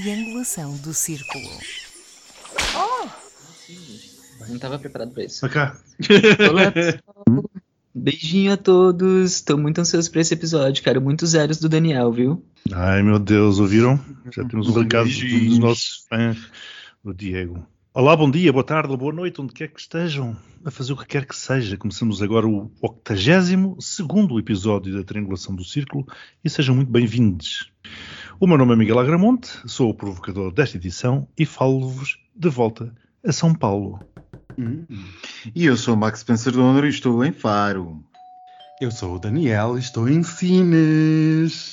[0.00, 1.48] triangulação do círculo.
[4.46, 5.48] Não estava preparado para isso.
[5.48, 5.74] Cá.
[6.50, 6.72] Olá.
[7.94, 9.32] Beijinho a todos.
[9.32, 10.84] Estou muito ansioso para esse episódio.
[10.84, 12.44] Quero muitos zeros do Daniel, viu?
[12.72, 13.98] Ai meu Deus, ouviram?
[14.30, 16.38] Já temos um recado dos nossos fãs,
[17.02, 17.66] o Diego.
[17.94, 21.06] Olá, bom dia, boa tarde, boa noite, onde quer que estejam, a fazer o que
[21.06, 21.78] quer que seja.
[21.78, 23.98] Começamos agora o 82
[24.38, 26.06] episódio da Triangulação do Círculo
[26.44, 27.72] e sejam muito bem-vindos.
[28.38, 32.94] O meu nome é Miguel Agramonte, sou o provocador desta edição e falo-vos de volta
[33.24, 33.98] a São Paulo.
[35.54, 38.04] E eu sou o Max Spencer Donner e estou em Faro.
[38.78, 41.72] Eu sou o Daniel e estou em Sines.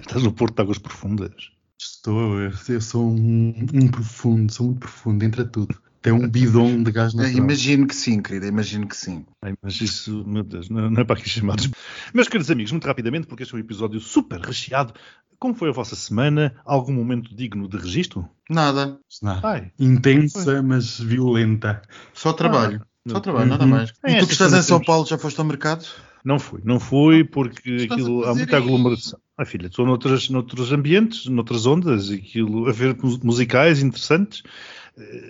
[0.00, 1.50] Estás no Porto de Águas Profundas.
[1.78, 5.78] Estou, eu, eu sou um, um profundo, sou muito profundo, entra tudo.
[6.00, 7.38] Tem um bidon de gás É, natural.
[7.38, 9.26] imagino que sim, querida, imagino que sim.
[9.42, 11.68] Ai, mas isso, meu Deus, não, não é para aqui chamados.
[12.14, 14.94] Meus queridos amigos, muito rapidamente, porque este é um episódio super recheado.
[15.40, 16.54] Como foi a vossa semana?
[16.64, 18.28] Algum momento digno de registro?
[18.50, 18.98] Nada.
[19.42, 21.82] Ai, Intensa, mas violenta.
[22.12, 22.80] só trabalho.
[22.82, 23.70] Ah, só trabalho, nada uhum.
[23.70, 23.92] mais.
[24.04, 25.84] É, e tu que estás em São temos- Paulo, já foste ao mercado?
[26.24, 29.18] não fui, não fui porque Estás a aquilo há muita aglomeração.
[29.36, 34.42] Ah, filha, estou noutras, noutros ambientes, noutras ondas, aquilo, a ver mus- musicais interessantes.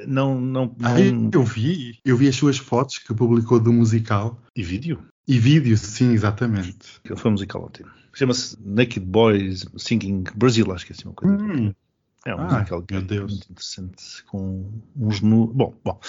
[0.06, 0.76] Não, não, não...
[0.82, 5.02] Ai, eu vi, eu vi as suas fotos que publicou do musical E vídeo?
[5.26, 6.98] e vídeos, sim, exatamente.
[7.04, 7.90] Aquilo foi um musical ótimo.
[8.14, 11.36] Chama-se Naked Boys Singing Brazil, acho que é assim uma coisa.
[11.36, 11.72] Hum,
[12.26, 13.30] É um Ah, musical meu Deus.
[13.32, 15.46] muito interessante, com uns nu...
[15.48, 16.00] Bom, bom.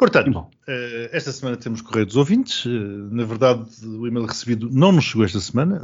[0.00, 2.64] Portanto, eh, esta semana temos Correio dos Ouvintes.
[2.64, 2.70] Eh,
[3.14, 5.78] na verdade, o e-mail recebido não nos chegou esta semana.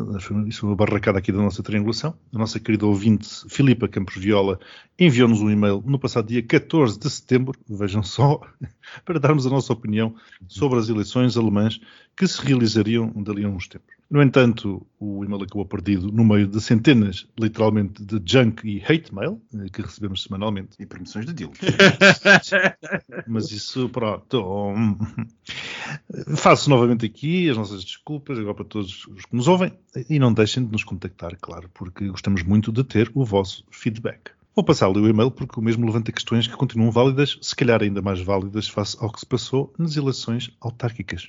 [0.48, 2.14] Isso foi uma barracada aqui da nossa triangulação.
[2.34, 4.58] A nossa querida ouvinte, Filipa Campos Viola,
[4.98, 8.40] enviou-nos um e-mail no passado dia 14 de setembro, vejam só,
[9.04, 10.14] para darmos a nossa opinião
[10.48, 11.78] sobre as eleições alemãs
[12.16, 13.95] que se realizariam dali a uns tempos.
[14.08, 19.12] No entanto, o e-mail acabou perdido no meio de centenas, literalmente, de junk e hate
[19.12, 20.76] mail eh, que recebemos semanalmente.
[20.78, 21.52] E permissões de deal.
[23.26, 24.74] Mas isso, pronto.
[26.36, 29.72] Faço novamente aqui as nossas desculpas agora para todos os que nos ouvem
[30.08, 34.30] e não deixem de nos contactar, claro, porque gostamos muito de ter o vosso feedback.
[34.54, 38.00] Vou passar-lhe o e-mail porque o mesmo levanta questões que continuam válidas, se calhar ainda
[38.00, 41.28] mais válidas face ao que se passou nas eleições autárquicas.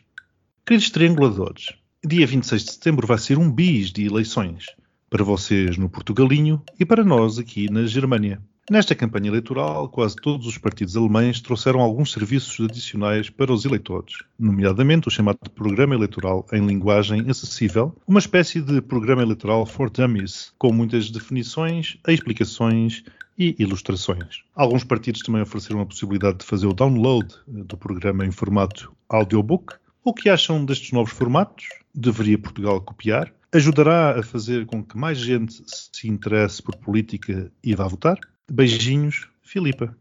[0.66, 1.74] Queridos trianguladores,
[2.06, 4.66] dia 26 de setembro vai ser um bis de eleições.
[5.10, 8.42] Para vocês no Portugalinho e para nós aqui na Germânia.
[8.70, 14.24] Nesta campanha eleitoral, quase todos os partidos alemães trouxeram alguns serviços adicionais para os eleitores,
[14.38, 20.52] nomeadamente o chamado Programa Eleitoral em Linguagem Acessível, uma espécie de Programa Eleitoral for Dummies,
[20.60, 23.06] com muitas definições, explicações
[23.40, 24.44] e ilustrações.
[24.54, 29.76] Alguns partidos também ofereceram a possibilidade de fazer o download do programa em formato audiobook.
[30.08, 31.66] O que acham destes novos formatos?
[31.94, 33.30] Deveria Portugal copiar?
[33.52, 38.18] Ajudará a fazer com que mais gente se interesse por política e vá votar?
[38.50, 39.94] Beijinhos, Filipa.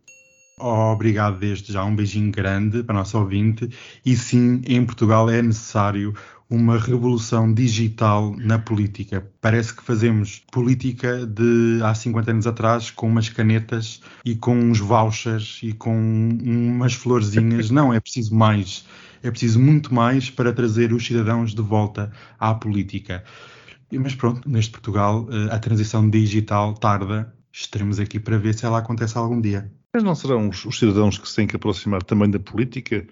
[0.60, 3.68] Obrigado desde já, um beijinho grande para a nossa ouvinte.
[4.04, 6.14] E sim, em Portugal é necessário
[6.48, 9.28] uma revolução digital na política.
[9.40, 14.78] Parece que fazemos política de há 50 anos atrás com umas canetas e com uns
[14.78, 15.98] vouchers e com
[16.44, 17.70] umas florzinhas.
[17.74, 18.84] Não, é preciso mais.
[19.26, 23.24] É preciso muito mais para trazer os cidadãos de volta à política.
[23.92, 27.34] Mas pronto, neste Portugal eh, a transição digital tarda.
[27.52, 29.68] Estaremos aqui para ver se ela acontece algum dia.
[29.92, 33.04] Mas não serão os cidadãos que se têm que aproximar também da política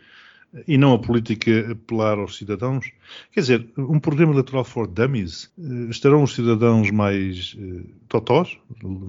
[0.66, 2.90] e não a política apelar aos cidadãos?
[3.32, 8.56] Quer dizer, um programa eleitoral for dummies, eh, estarão os cidadãos mais eh, totós,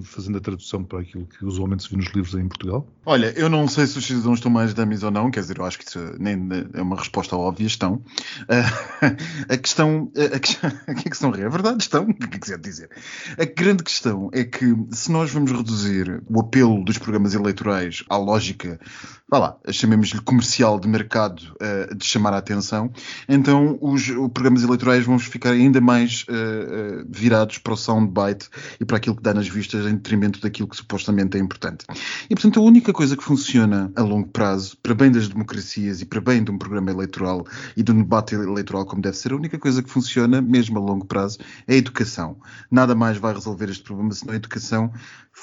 [0.02, 2.86] fazendo a tradução para aquilo que usualmente se vê nos livros em Portugal?
[3.04, 5.64] Olha, eu não sei se os cidadãos estão mais dummies ou não, quer dizer, eu
[5.64, 6.36] acho que isso nem
[6.74, 8.02] é uma resposta óbvia, estão.
[8.48, 9.06] Ah,
[9.48, 12.90] a questão, a, questão, a questão é verdade, estão, o que é quiser dizer.
[13.38, 18.16] A grande questão é que se nós vamos reduzir o apelo dos programas eleitorais à
[18.16, 18.80] lógica,
[19.28, 22.90] vá lá, chamemos-lhe comercial de mercado, ah, de chamar a atenção,
[23.28, 28.48] então os, os programas eleitorais vão ficar ainda mais ah, ah, virados para o soundbite
[28.80, 31.84] e para aquilo que dá nas vistas em detrimento daquilo que supostamente é importante.
[32.28, 36.04] E, portanto, a única coisa que funciona a longo prazo, para bem das democracias e
[36.04, 37.46] para bem de um programa eleitoral
[37.76, 40.80] e de um debate eleitoral como deve ser, a única coisa que funciona, mesmo a
[40.80, 42.36] longo prazo, é a educação.
[42.70, 44.92] Nada mais vai resolver este problema senão a educação,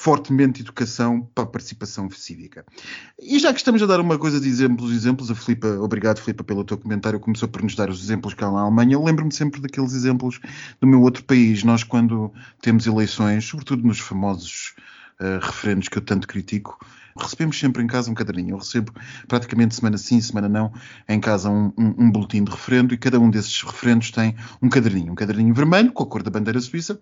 [0.04, 2.66] fortemente educação para a participação cívica.
[3.18, 6.44] E já que estamos a dar uma coisa de exemplos, exemplos, a Filipa, obrigado Filipa
[6.44, 8.96] pelo teu comentário, começou por nos dar os exemplos cá na Alemanha.
[8.96, 10.42] Eu lembro-me sempre daqueles exemplos
[10.82, 11.64] do meu outro país.
[11.64, 14.76] Nós, quando temos eleições, sobretudo nos famosos
[15.20, 16.80] uh, referendos que eu tanto critico,
[17.16, 18.52] recebemos sempre em casa um caderninho.
[18.52, 18.94] Eu recebo
[19.28, 20.74] praticamente semana sim, semana não,
[21.08, 24.70] em casa um, um, um boletim de referendo e cada um desses referendos tem um
[24.70, 25.12] caderninho.
[25.12, 27.00] Um caderninho vermelho, com a cor da bandeira suíça,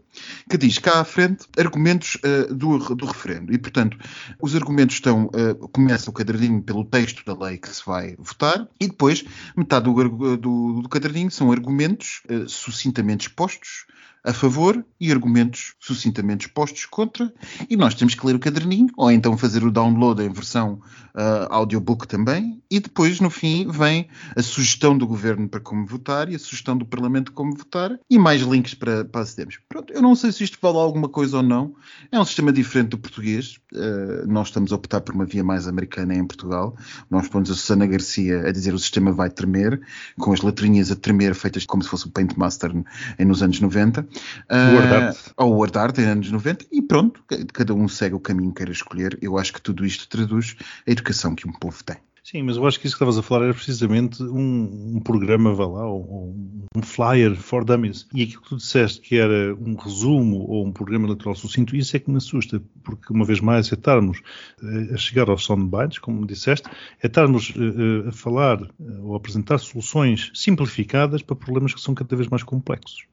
[0.49, 3.53] que diz cá à frente argumentos uh, do, do referendo.
[3.53, 3.97] E, portanto,
[4.39, 5.25] os argumentos estão.
[5.25, 9.23] Uh, começa o caderninho pelo texto da lei que se vai votar e depois
[9.55, 13.85] metade do, do, do caderninho são argumentos uh, sucintamente expostos
[14.23, 17.33] a favor e argumentos sucintamente expostos contra,
[17.69, 20.79] e nós temos que ler o caderninho, ou então fazer o download em versão
[21.15, 26.29] uh, audiobook também, e depois, no fim, vem a sugestão do governo para como votar
[26.31, 29.59] e a sugestão do Parlamento como votar, e mais links para, para acedermos.
[29.67, 31.73] Pronto, eu não sei se isto vale alguma coisa ou não,
[32.11, 35.67] é um sistema diferente do português, uh, nós estamos a optar por uma via mais
[35.67, 36.75] americana em Portugal,
[37.09, 39.81] nós pomos a Susana Garcia a dizer o sistema vai tremer,
[40.19, 42.71] com as letrinhas a tremer feitas como se fosse o Paint Master
[43.19, 44.10] nos anos 90, o Word Art.
[44.49, 47.23] Uh, ou o Art em anos 90 e pronto,
[47.53, 49.17] cada um segue o caminho que queira escolher.
[49.21, 50.55] Eu acho que tudo isto traduz
[50.87, 51.97] a educação que um povo tem.
[52.23, 55.53] Sim, mas eu acho que isso que estavas a falar era precisamente um, um programa,
[55.55, 56.35] vá lá, ou,
[56.75, 58.07] um flyer for dummies.
[58.13, 61.97] E aquilo que tu disseste que era um resumo ou um programa eleitoral sucinto, isso
[61.97, 64.21] é que me assusta, porque uma vez mais é estarmos
[64.63, 66.69] eh, a chegar aos soundbites, como disseste,
[67.01, 68.59] é estarmos uh, a falar
[69.01, 73.07] ou a apresentar soluções simplificadas para problemas que são cada vez mais complexos.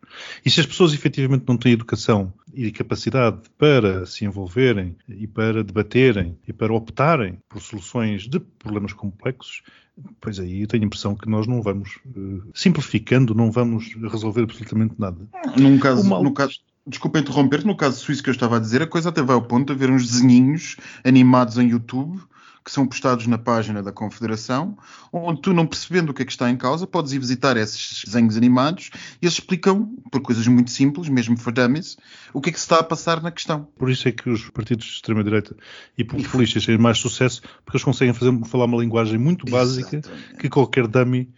[0.45, 5.63] E se as pessoas efetivamente não têm educação e capacidade para se envolverem e para
[5.63, 9.63] debaterem e para optarem por soluções de problemas complexos,
[10.21, 14.43] pois aí eu tenho a impressão que nós não vamos, uh, simplificando, não vamos resolver
[14.43, 15.19] absolutamente nada.
[15.57, 16.23] Num caso, mal...
[16.23, 19.23] no caso, desculpa interromper, no caso suíço que eu estava a dizer, a coisa até
[19.23, 22.21] vai ao ponto de haver uns desenhinhos animados em YouTube
[22.69, 24.76] que são postados na página da Confederação,
[25.11, 28.05] onde tu, não percebendo o que é que está em causa, podes ir visitar esses
[28.05, 28.91] desenhos animados
[29.23, 31.97] e eles explicam, por coisas muito simples, mesmo for dummies,
[32.31, 33.67] o que é que se está a passar na questão.
[33.79, 35.56] Por isso é que os partidos de extrema-direita
[35.97, 40.37] e populistas têm mais sucesso, porque eles conseguem fazer, falar uma linguagem muito básica Exatamente.
[40.38, 41.32] que qualquer dummy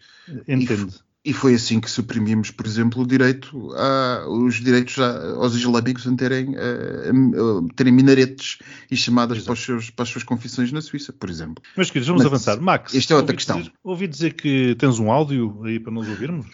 [0.49, 0.99] entende.
[1.23, 6.07] E foi assim que suprimimos, por exemplo, o direito a, os direitos a, aos islâmicos
[6.07, 8.59] a terem, a, a, terem minaretes
[8.91, 11.63] e chamadas para, seus, para, as suas confissões na Suíça, por exemplo.
[11.77, 12.59] Mas queridos, vamos Mas, avançar.
[12.59, 13.59] Max, esta é outra ouvi questão.
[13.59, 16.47] Dizer, ouvi dizer que tens um áudio aí para nos ouvirmos?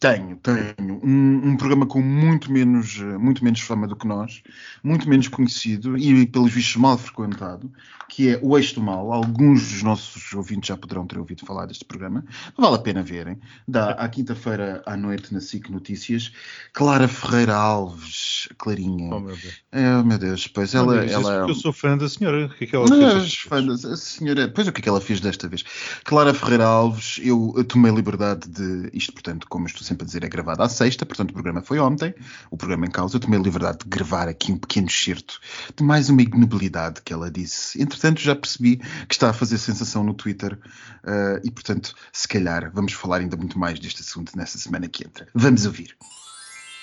[0.00, 1.00] Tenho, tenho.
[1.04, 4.42] Um, um, programa com muito menos, muito menos fama do que nós,
[4.82, 7.70] muito menos conhecido e, pelos vistos, mal frequentado,
[8.08, 9.12] que é O Eixo do Mal.
[9.12, 12.24] Alguns dos nossos ouvintes já poderão ter ouvido falar deste programa.
[12.56, 13.38] Vale a pena verem.
[13.68, 16.32] Dá à quinta-feira à noite na SIC Notícias.
[16.72, 19.14] Clara Ferreira Alves, Clarinha.
[19.14, 19.62] Oh, meu Deus.
[19.70, 20.96] É, meu Deus, pois ela.
[20.96, 21.48] Não, ela...
[21.48, 22.46] Eu sou fã da senhora.
[22.46, 23.34] O que é que ela fez?
[23.34, 25.62] Fã da, senhora, pois o que é que ela fez desta vez?
[26.04, 28.90] Clara Ferreira Alves, eu tomei liberdade de.
[28.92, 31.78] Isto, portanto, como estou sempre a dizer, é gravado à sexta, portanto o programa foi
[31.78, 32.14] ontem,
[32.50, 33.16] o programa em causa.
[33.16, 35.40] Eu tomei a liberdade de gravar aqui um pequeno excerto
[35.76, 37.80] de mais uma ignobilidade que ela disse.
[37.80, 42.70] Entretanto, já percebi que está a fazer sensação no Twitter uh, e, portanto, se calhar
[42.72, 45.28] vamos falar ainda muito mais deste assunto nessa semana que entra.
[45.34, 45.96] Vamos ouvir.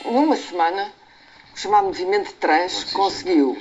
[0.06, 0.91] Numa semana,
[1.53, 3.57] o chamado movimento trans conseguiu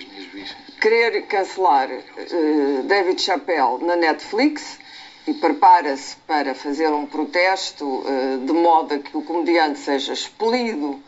[0.80, 4.78] querer cancelar uh, David Chappelle na Netflix
[5.28, 11.02] e prepara-se para fazer um protesto uh, de modo a que o comediante seja expelido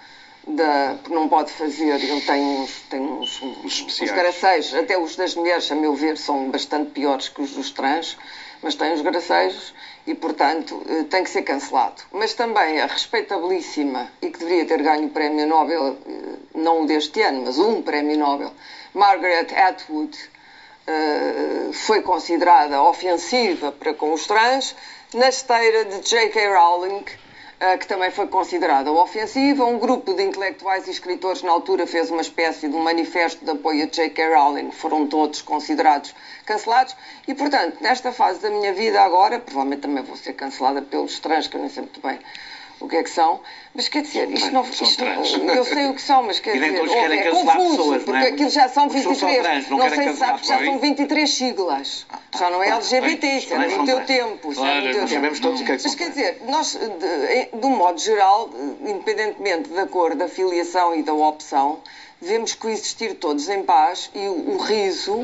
[0.46, 5.16] da, porque não pode fazer, ele tem uns, tem uns, uns, uns gracejos, até os
[5.16, 8.18] das mulheres, a meu ver, são bastante piores que os dos trans,
[8.62, 9.72] mas tem os gracejos
[10.06, 12.02] e, portanto, uh, tem que ser cancelado.
[12.12, 17.22] Mas também a respeitabilíssima e que deveria ter ganho o prémio Nobel, uh, não deste
[17.22, 18.52] ano, mas um prémio Nobel,
[18.92, 20.29] Margaret Atwood,
[20.90, 24.74] eh, foi considerada ofensiva para com os trans,
[25.14, 26.48] na esteira de J.K.
[26.48, 27.04] Rowling,
[27.60, 29.64] uh, que também foi considerada ofensiva.
[29.64, 33.50] Um grupo de intelectuais e escritores na altura fez uma espécie de um manifesto de
[33.52, 34.34] apoio a J.K.
[34.34, 36.12] Rowling, foram todos considerados
[36.44, 36.96] cancelados.
[37.28, 41.46] E, portanto, nesta fase da minha vida agora, provavelmente também vou ser cancelada pelos trans,
[41.46, 42.18] que eu nem sei muito bem
[42.80, 43.40] o que é que são,
[43.72, 44.64] mas quer dizer, isto não.
[44.64, 48.28] Isto, eu sei o que são, mas quer dizer, ou, é confuso, pessoas, porque é?
[48.28, 49.42] aquilo já são 23.
[49.42, 52.06] Trans, não, não sei se sabes, já são 23 siglas.
[52.10, 54.52] Ah, tá, já não é LGBT, isso era no teu tempo.
[54.52, 57.66] Claro, no teu sabemos todos o que é que Mas quer dizer, nós, de, de
[57.66, 58.50] um modo geral,
[58.80, 61.78] independentemente da cor, da filiação e da opção,
[62.20, 65.22] devemos coexistir todos em paz e o, o riso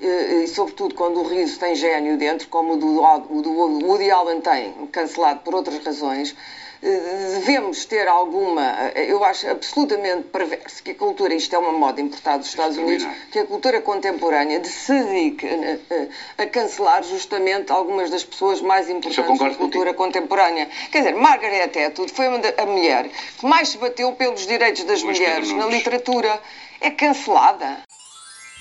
[0.00, 4.40] e, sobretudo quando o riso tem gênio dentro, como o do, o do Woody Allen
[4.40, 6.36] tem, cancelado por outras razões,
[6.80, 12.38] devemos ter alguma, eu acho absolutamente perverso que a cultura, isto é uma moda importada
[12.38, 18.24] dos Estados Unidos, que a cultura contemporânea se dedique a, a, cancelar justamente algumas das
[18.24, 20.68] pessoas mais importantes da cultura contemporânea.
[20.90, 23.08] Quer dizer, Margaret Atwood foi a mulher
[23.38, 26.40] que mais se bateu pelos direitos das mulheres na literatura.
[26.80, 27.87] É cancelada.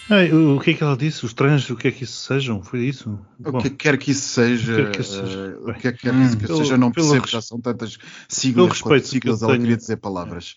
[0.09, 1.25] Ai, o, que é que ela disse?
[1.25, 2.63] Os trans, o que é que isso sejam?
[2.63, 3.19] Foi isso?
[3.43, 5.57] O Bom, que quer que isso seja, o que quer que isso seja?
[5.67, 6.57] eh, que é que quer que isso Hum.
[6.57, 7.97] seja, não percebo, res- já são tantas
[8.29, 10.55] siglas, respeito que siglas, eu ela tenho- queria dizer palavras.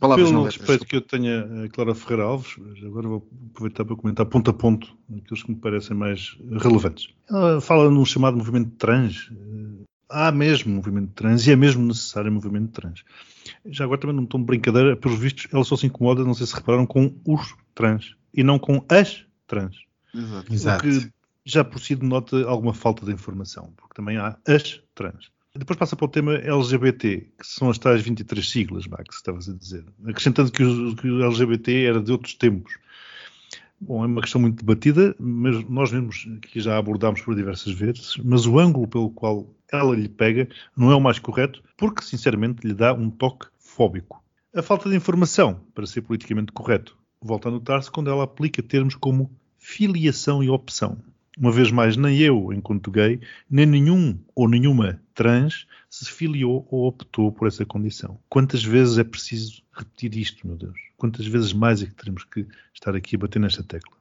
[0.00, 0.60] Palavras Pelo não letras.
[0.60, 4.54] respeito que eu tenho a Clara Ferreira Alves, agora vou aproveitar para comentar ponto a
[4.54, 7.08] ponto aqueles que me parecem mais relevantes.
[7.30, 9.30] Ela fala num chamado movimento trans.
[9.32, 13.02] Eh, Há mesmo movimento trans e é mesmo necessário movimento trans.
[13.66, 16.46] Já agora também num tom de brincadeira, pelos vistos, ela só se incomoda, não sei
[16.46, 19.76] se repararam, com os trans e não com as trans.
[20.14, 20.52] Exato.
[20.52, 20.86] Exato.
[20.86, 21.12] O que
[21.44, 25.30] já por si denota alguma falta de informação, porque também há as trans.
[25.54, 29.54] Depois passa para o tema LGBT, que são as tais 23 siglas, Max, estavas a
[29.54, 29.84] dizer.
[30.04, 32.76] Acrescentando que o, que o LGBT era de outros tempos.
[33.80, 38.16] Bom, é uma questão muito debatida, mas nós mesmos que já abordámos por diversas vezes,
[38.22, 42.66] mas o ângulo pelo qual ela lhe pega não é o mais correto, porque sinceramente
[42.66, 44.22] lhe dá um toque fóbico.
[44.54, 48.94] A falta de informação, para ser politicamente correto, volta a notar-se quando ela aplica termos
[48.94, 50.98] como filiação e opção.
[51.38, 56.86] Uma vez mais, nem eu, enquanto gay, nem nenhum ou nenhuma trans se filiou ou
[56.86, 58.18] optou por essa condição.
[58.28, 60.78] Quantas vezes é preciso repetir isto, meu Deus?
[60.96, 63.94] Quantas vezes mais é que teremos que estar aqui a bater nesta tecla?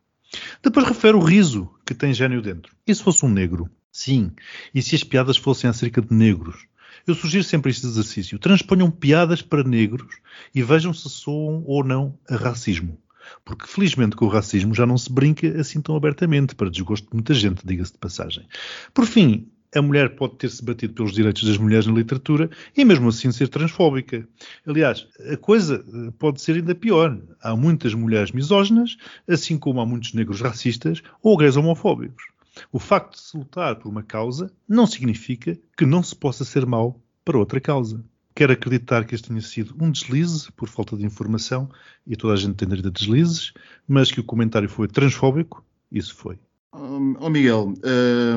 [0.63, 2.73] Depois refere o riso que tem gênio dentro.
[2.87, 3.69] E se fosse um negro?
[3.91, 4.31] Sim.
[4.73, 6.67] E se as piadas fossem acerca de negros?
[7.05, 8.39] Eu sugiro sempre este exercício.
[8.39, 10.17] Transponham piadas para negros
[10.53, 12.97] e vejam se soam ou não a racismo.
[13.43, 17.13] Porque felizmente com o racismo já não se brinca assim tão abertamente, para desgosto de
[17.13, 18.45] muita gente, diga-se de passagem.
[18.93, 23.09] Por fim, a mulher pode ter-se batido pelos direitos das mulheres na literatura e mesmo
[23.09, 24.27] assim ser transfóbica.
[24.65, 27.19] Aliás, a coisa eh, pode ser ainda pior.
[27.41, 32.23] Há muitas mulheres misóginas, assim como há muitos negros racistas ou gays homofóbicos.
[32.71, 36.65] O facto de se lutar por uma causa não significa que não se possa ser
[36.65, 38.01] mau para outra causa.
[38.35, 41.69] Quero acreditar que este tenha sido um deslize por falta de informação
[42.05, 43.53] e toda a gente tem direito a deslizes,
[43.87, 46.37] mas que o comentário foi transfóbico, isso foi.
[46.73, 47.73] Ó oh Miguel,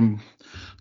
[0.00, 0.17] hum,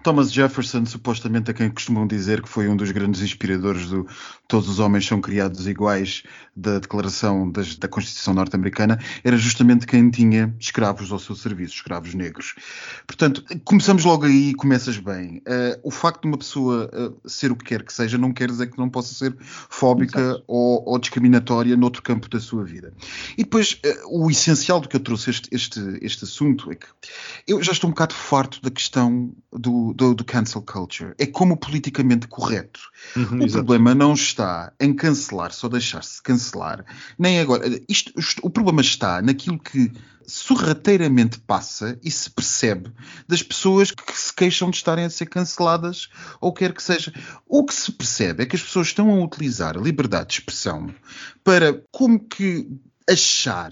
[0.04, 4.08] Thomas Jefferson, supostamente a quem costumam dizer que foi um dos grandes inspiradores do
[4.48, 6.24] Todos os Homens São Criados Iguais
[6.56, 12.14] da Declaração das- da Constituição Norte-Americana, era justamente quem tinha escravos ao seu serviço, escravos
[12.14, 12.56] negros.
[13.06, 15.42] Portanto, começamos logo aí e começas bem.
[15.46, 18.50] Eh, o facto de uma pessoa eh, ser o que quer que seja não quer
[18.50, 22.94] dizer que não possa ser fóbica ou, ou discriminatória noutro campo da sua vida.
[23.38, 26.88] E depois, eh, o essencial do que eu trouxe este, este, este assunto é que
[27.46, 31.14] eu já estou um bocado farto da questão do, do, do cancel culture.
[31.18, 32.80] É como politicamente correto.
[33.16, 33.52] Uhum, O exato.
[33.66, 36.86] problema não está em cancelar, só deixar-se cancelar,
[37.18, 37.66] nem agora.
[37.90, 39.92] Isto, isto- o problema está naquilo que
[40.26, 42.92] sorrateiramente passa e se percebe
[43.28, 46.10] das pessoas que se queixam de estarem a ser canceladas
[46.42, 47.14] ou quer que seja.
[47.48, 50.94] O que se percebe é que as pessoas estão a utilizar a liberdade de expressão
[51.44, 52.68] para como que
[53.10, 53.72] achar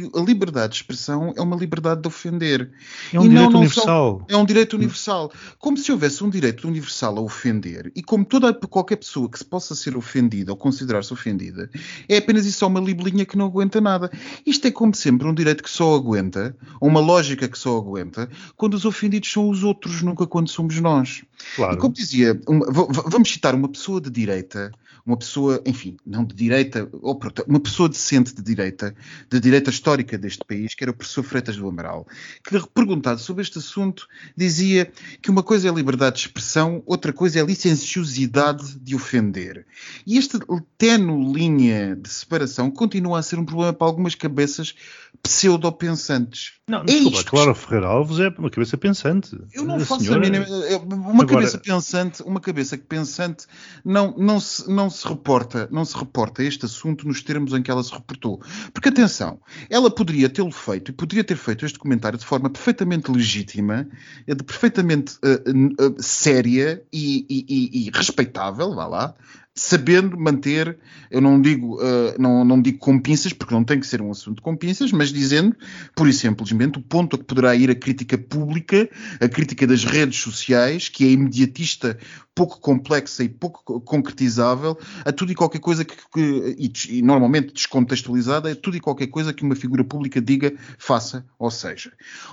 [0.00, 2.70] que a liberdade de expressão é uma liberdade de ofender.
[3.12, 4.24] É um E não- direito não universal.
[4.28, 5.32] É um direito universal.
[5.58, 9.44] Como se houvesse um direito universal a ofender e como toda qualquer pessoa que se
[9.44, 11.68] possa ser ofendida ou considerar-se ofendida
[12.08, 14.10] é apenas e só uma libelinha que não aguenta nada.
[14.46, 18.28] Isto é como sempre um direito que só aguenta, ou uma lógica que só aguenta,
[18.56, 21.22] quando os ofendidos são os outros, nunca quando somos nós.
[21.52, 21.76] E Claro.
[21.78, 22.66] como dizia, uma-
[23.06, 24.70] vamos citar uma pessoa de direita,
[25.04, 27.18] uma pessoa, enfim, não de direita, ou
[27.48, 28.94] uma pessoa decente de direita,
[29.30, 32.06] de direita histórica deste país, que era o professor Freitas do Amaral,
[32.44, 34.06] que perguntado sobre este assunto,
[34.36, 34.90] dizia
[35.20, 39.66] que uma coisa é a liberdade de expressão, outra coisa é a licenciosidade de ofender.
[40.06, 40.38] E esta
[40.78, 44.74] tenue linha de separação continua a ser um problema para algumas cabeças
[45.22, 46.52] pseudo-pensantes.
[46.68, 47.30] Não, É desculpa, isto.
[47.30, 49.36] Clara Ferreira Alves é uma cabeça pensante.
[49.52, 50.46] Eu não A faço senhora- a mínima.
[50.66, 53.46] é, Uma Agora- cabeça pensante, uma cabeça que pensante
[53.84, 57.70] não, não, se, não se reporta, não se reporta este assunto nos termos em que
[57.70, 58.40] ela se reportou.
[58.72, 63.10] Porque atenção, ela poderia tê-lo feito e poderia ter feito este comentário de forma perfeitamente
[63.10, 63.88] legítima,
[64.26, 69.14] eh, de perfeitamente n- eh, séria e, e- e- e respeitável, vá lá.
[69.54, 70.78] Sabendo manter,
[71.10, 74.10] eu não digo, eh, não, não digo com pinças, porque não tem que ser um
[74.10, 75.54] assunto com pinças, mas dizendo,
[75.94, 78.88] pura e simplesmente, o ponto a que poderá ir a crítica pública
[79.20, 81.98] a crítica das redes sociais, que é imediatista,
[82.34, 86.56] pouco complexa e pouco co- concretizável, a tudo e qualquer coisa que, que-
[86.88, 91.26] e, e normalmente descontextualizada, a tudo e qualquer coisa que uma figura pública diga, faça
[91.38, 91.92] ou seja.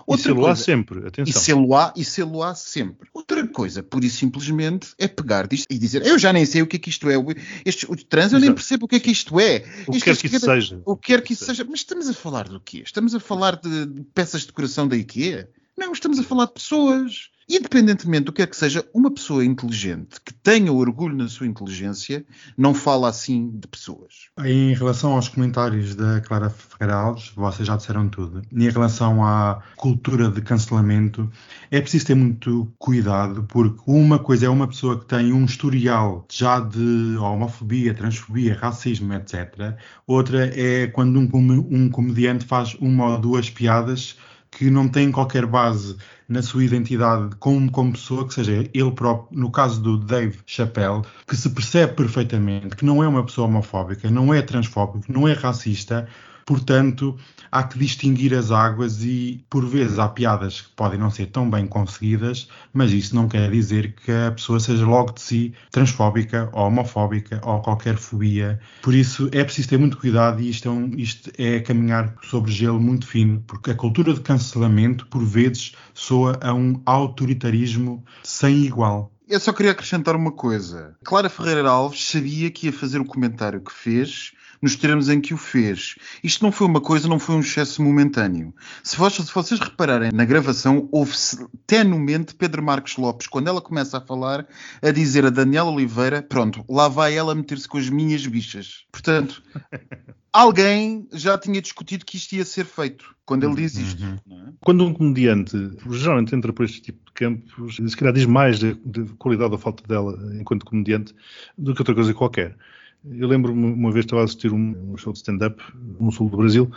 [0.10, 1.42] E se lo há coisa- sempre, e atenção.
[1.42, 3.10] sê-lo há, e sê-lo há sempre.
[3.14, 6.68] Outra coisa, pura e simplesmente, é pegar disto e dizer, eu já nem sei o
[6.68, 7.18] que é que isto é.
[7.20, 7.36] O-
[7.66, 9.64] Este, o trans, eu nem percebo o que é que isto é.
[9.88, 10.82] O que quer é que isso seja.
[10.86, 11.64] o que quer que isso seja.
[11.64, 12.82] Mas estamos a falar do quê?
[12.86, 15.50] Estamos a falar de, de peças de decoração da IKEA?
[15.78, 17.30] Não, estamos a falar de pessoas.
[17.50, 22.24] Independentemente do que é que seja, uma pessoa inteligente que tenha orgulho na sua inteligência
[22.56, 24.30] não fala assim de pessoas.
[24.46, 28.44] Em relação aos comentários da Clara Ferreira Alves, vocês já disseram tudo.
[28.52, 31.28] E em relação à cultura de cancelamento,
[31.72, 36.28] é preciso ter muito cuidado, porque uma coisa é uma pessoa que tem um historial
[36.32, 39.76] já de homofobia, transfobia, racismo, etc.
[40.06, 41.30] Outra é quando um,
[41.72, 44.16] um comediante faz uma ou duas piadas
[44.60, 45.96] que não têm qualquer base
[46.28, 51.02] na sua identidade como, como pessoa, que seja ele próprio, no caso do Dave Chappelle,
[51.26, 55.32] que se percebe perfeitamente que não é uma pessoa homofóbica, não é transfóbico, não é
[55.32, 56.10] racista,
[56.50, 57.16] Portanto,
[57.52, 61.48] há que distinguir as águas e, por vezes, há piadas que podem não ser tão
[61.48, 66.50] bem conseguidas, mas isso não quer dizer que a pessoa seja logo de si transfóbica
[66.52, 68.60] ou homofóbica ou qualquer fobia.
[68.82, 72.52] Por isso, é preciso ter muito cuidado e isto é, um, isto é caminhar sobre
[72.52, 78.66] gelo muito fino, porque a cultura de cancelamento, por vezes, soa a um autoritarismo sem
[78.66, 79.12] igual.
[79.28, 80.96] Eu só queria acrescentar uma coisa.
[81.04, 85.34] Clara Ferreira Alves sabia que ia fazer o comentário que fez nos termos em que
[85.34, 85.96] o fez.
[86.24, 88.54] Isto não foi uma coisa, não foi um excesso momentâneo.
[88.84, 94.02] Se, se vocês repararem na gravação, houve-se tenumente Pedro Marcos Lopes, quando ela começa a
[94.02, 94.48] falar,
[94.82, 98.86] a dizer a Daniela Oliveira: pronto, lá vai ela meter-se com as minhas bichas.
[98.92, 99.42] Portanto,
[100.32, 104.04] alguém já tinha discutido que isto ia ser feito quando ele diz isto.
[104.04, 104.48] Uhum.
[104.48, 104.54] É?
[104.62, 105.56] Quando um comediante
[105.92, 108.76] geralmente entra por este tipo de campos, se calhar diz mais da
[109.18, 111.14] qualidade ou falta dela enquanto comediante
[111.58, 112.58] do que outra coisa qualquer.
[113.06, 115.64] Eu lembro-me uma vez estava a assistir um, um show de stand-up
[116.00, 116.70] no sul do Brasil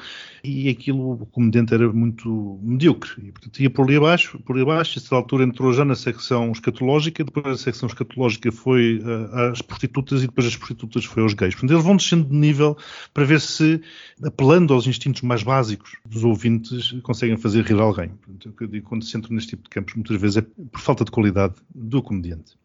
[0.44, 3.10] e aquilo, o comediante era muito medíocre.
[3.18, 6.52] E, portanto, ia por ali abaixo, por ali abaixo, a altura entrou já na secção
[6.52, 11.34] escatológica, depois a secção escatológica foi uh, às prostitutas e depois as prostitutas foi aos
[11.34, 11.54] gays.
[11.54, 12.76] Portanto, eles vão descendo de nível
[13.12, 13.80] para ver se,
[14.22, 18.10] apelando aos instintos mais básicos dos ouvintes, conseguem fazer rir alguém.
[18.10, 21.04] Portanto, eu digo, quando se entra neste tipo de campos, muitas vezes é por falta
[21.04, 22.56] de qualidade do comediante.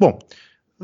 [0.00, 0.18] Bom,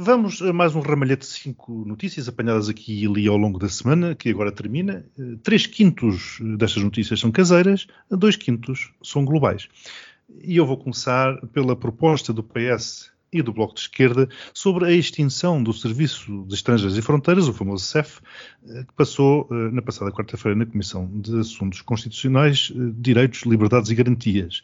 [0.01, 3.69] Vamos a mais um ramalhete de cinco notícias apanhadas aqui e ali ao longo da
[3.69, 5.05] semana, que agora termina.
[5.19, 9.69] Eh, três quintos destas notícias são caseiras, dois quintos são globais.
[10.41, 14.93] E eu vou começar pela proposta do PS e do Bloco de Esquerda sobre a
[14.93, 18.21] extinção do Serviço de Estrangeiros e Fronteiras, o famoso CEF,
[18.69, 23.97] eh, que passou eh, na passada quarta-feira na Comissão de Assuntos Constitucionais, Direitos, Liberdades e
[23.97, 24.63] Garantias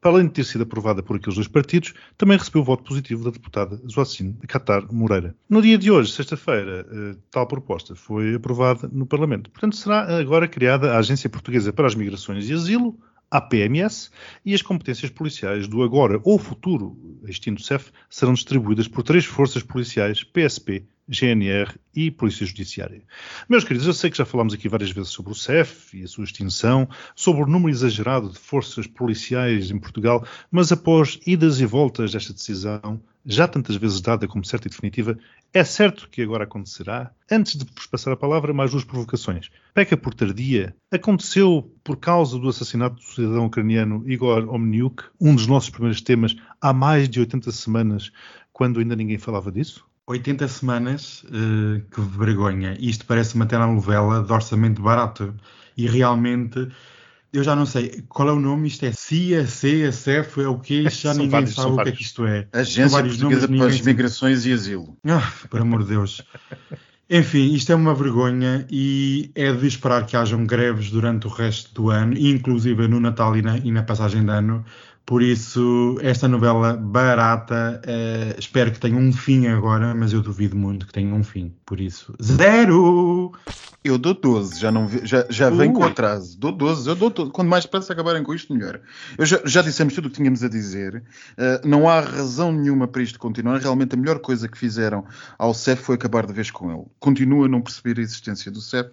[0.00, 3.24] para além de ter sido aprovada por aqueles dois partidos, também recebeu o voto positivo
[3.24, 5.34] da deputada Joacine Catar Moreira.
[5.48, 9.50] No dia de hoje, sexta-feira, eh, tal proposta foi aprovada no Parlamento.
[9.50, 12.98] Portanto, será agora criada a Agência Portuguesa para as Migrações e Asilo,
[13.30, 14.10] a PMS,
[14.44, 19.62] e as competências policiais do agora ou futuro extinto CEF serão distribuídas por três forças
[19.62, 23.02] policiais PSP, GNR e Polícia Judiciária.
[23.48, 26.08] Meus queridos, eu sei que já falámos aqui várias vezes sobre o CEF e a
[26.08, 31.66] sua extinção, sobre o número exagerado de forças policiais em Portugal, mas após idas e
[31.66, 35.18] voltas desta decisão, já tantas vezes dada como certa e definitiva,
[35.52, 37.10] é certo que agora acontecerá?
[37.30, 39.50] Antes de vos passar a palavra, mais duas provocações.
[39.74, 40.74] Peca por tardia.
[40.92, 46.36] Aconteceu por causa do assassinato do cidadão ucraniano Igor Omniuk, um dos nossos primeiros temas,
[46.60, 48.12] há mais de 80 semanas,
[48.52, 49.89] quando ainda ninguém falava disso?
[50.10, 52.76] 80 semanas, uh, que vergonha.
[52.80, 55.32] Isto parece uma telenovela de orçamento barato.
[55.76, 56.68] E realmente,
[57.32, 60.58] eu já não sei qual é o nome, isto é CIA, C, SF, é o
[60.58, 61.92] que Já ninguém vários, sabe o vários.
[61.92, 62.48] que é que isto é.
[62.52, 64.96] Agência Portuguesa para as Migrações e Asilo.
[65.06, 66.22] Ah, por amor de Deus.
[67.08, 71.74] Enfim, isto é uma vergonha e é de esperar que hajam greves durante o resto
[71.74, 74.64] do ano, inclusive no Natal e na, e na passagem de ano,
[75.10, 80.54] por isso, esta novela barata, uh, espero que tenha um fim agora, mas eu duvido
[80.54, 81.52] muito que tenha um fim.
[81.66, 83.32] Por isso, zero!
[83.82, 85.56] Eu dou 12, já, não vi, já, já uh.
[85.56, 86.38] vem com atraso.
[86.38, 88.80] Dou 12, eu dou Quando mais depressa acabarem com isto, melhor.
[89.18, 91.02] Eu já, já dissemos tudo o que tínhamos a dizer.
[91.32, 93.58] Uh, não há razão nenhuma para isto continuar.
[93.58, 95.04] Realmente, a melhor coisa que fizeram
[95.36, 96.84] ao CEF foi acabar de vez com ele.
[97.00, 98.92] Continua a não perceber a existência do CEF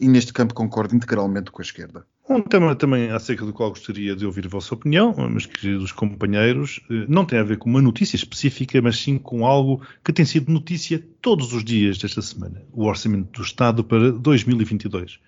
[0.00, 2.06] e neste campo concordo integralmente com a esquerda.
[2.30, 6.78] Um tema também acerca do qual gostaria de ouvir a vossa opinião, meus queridos companheiros,
[6.88, 10.24] eh, não tem a ver com uma notícia específica, mas sim com algo que tem
[10.24, 15.18] sido notícia todos os dias desta semana: o Orçamento do Estado para 2022.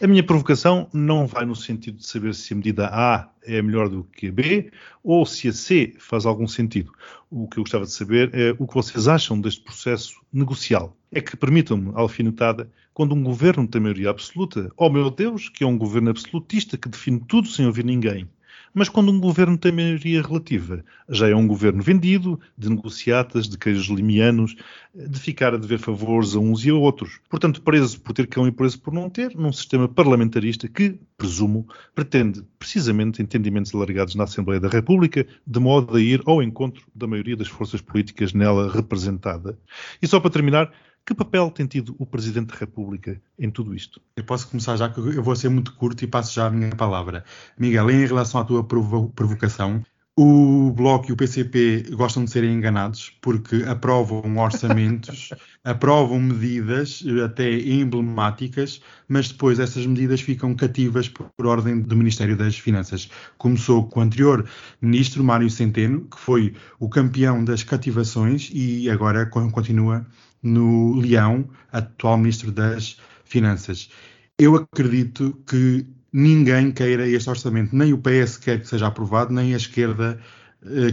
[0.00, 3.88] A minha provocação não vai no sentido de saber se a medida A é melhor
[3.88, 4.70] do que a B
[5.02, 6.92] ou se a C faz algum sentido.
[7.30, 10.96] O que eu gostava de saber é o que vocês acham deste processo negocial.
[11.12, 15.66] É que, permitam-me, alfinetada, quando um governo tem maioria absoluta, oh meu Deus, que é
[15.66, 18.28] um governo absolutista que define tudo sem ouvir ninguém.
[18.74, 23.56] Mas quando um governo tem maioria relativa, já é um governo vendido, de negociatas, de
[23.56, 24.56] queijos limianos,
[24.94, 27.20] de ficar a dever favores a uns e a outros.
[27.28, 31.66] Portanto, preso por ter cão e preso por não ter, num sistema parlamentarista que, presumo,
[31.94, 37.06] pretende precisamente entendimentos alargados na Assembleia da República, de modo a ir ao encontro da
[37.06, 39.58] maioria das forças políticas nela representada.
[40.02, 40.72] E só para terminar,
[41.08, 43.98] que papel tem tido o Presidente da República em tudo isto?
[44.14, 46.68] Eu posso começar já, que eu vou ser muito curto e passo já a minha
[46.76, 47.24] palavra.
[47.58, 49.82] Miguel, em relação à tua provo provocação,
[50.14, 55.30] o Bloco e o PCP gostam de serem enganados porque aprovam orçamentos,
[55.64, 62.58] aprovam medidas até emblemáticas, mas depois essas medidas ficam cativas por ordem do Ministério das
[62.58, 63.08] Finanças.
[63.38, 64.46] Começou com o anterior
[64.82, 70.06] ministro, Mário Centeno, que foi o campeão das cativações e agora continua
[70.42, 73.90] no Leão, atual Ministro das Finanças.
[74.38, 79.54] Eu acredito que ninguém queira este orçamento, nem o PS quer que seja aprovado, nem
[79.54, 80.20] a esquerda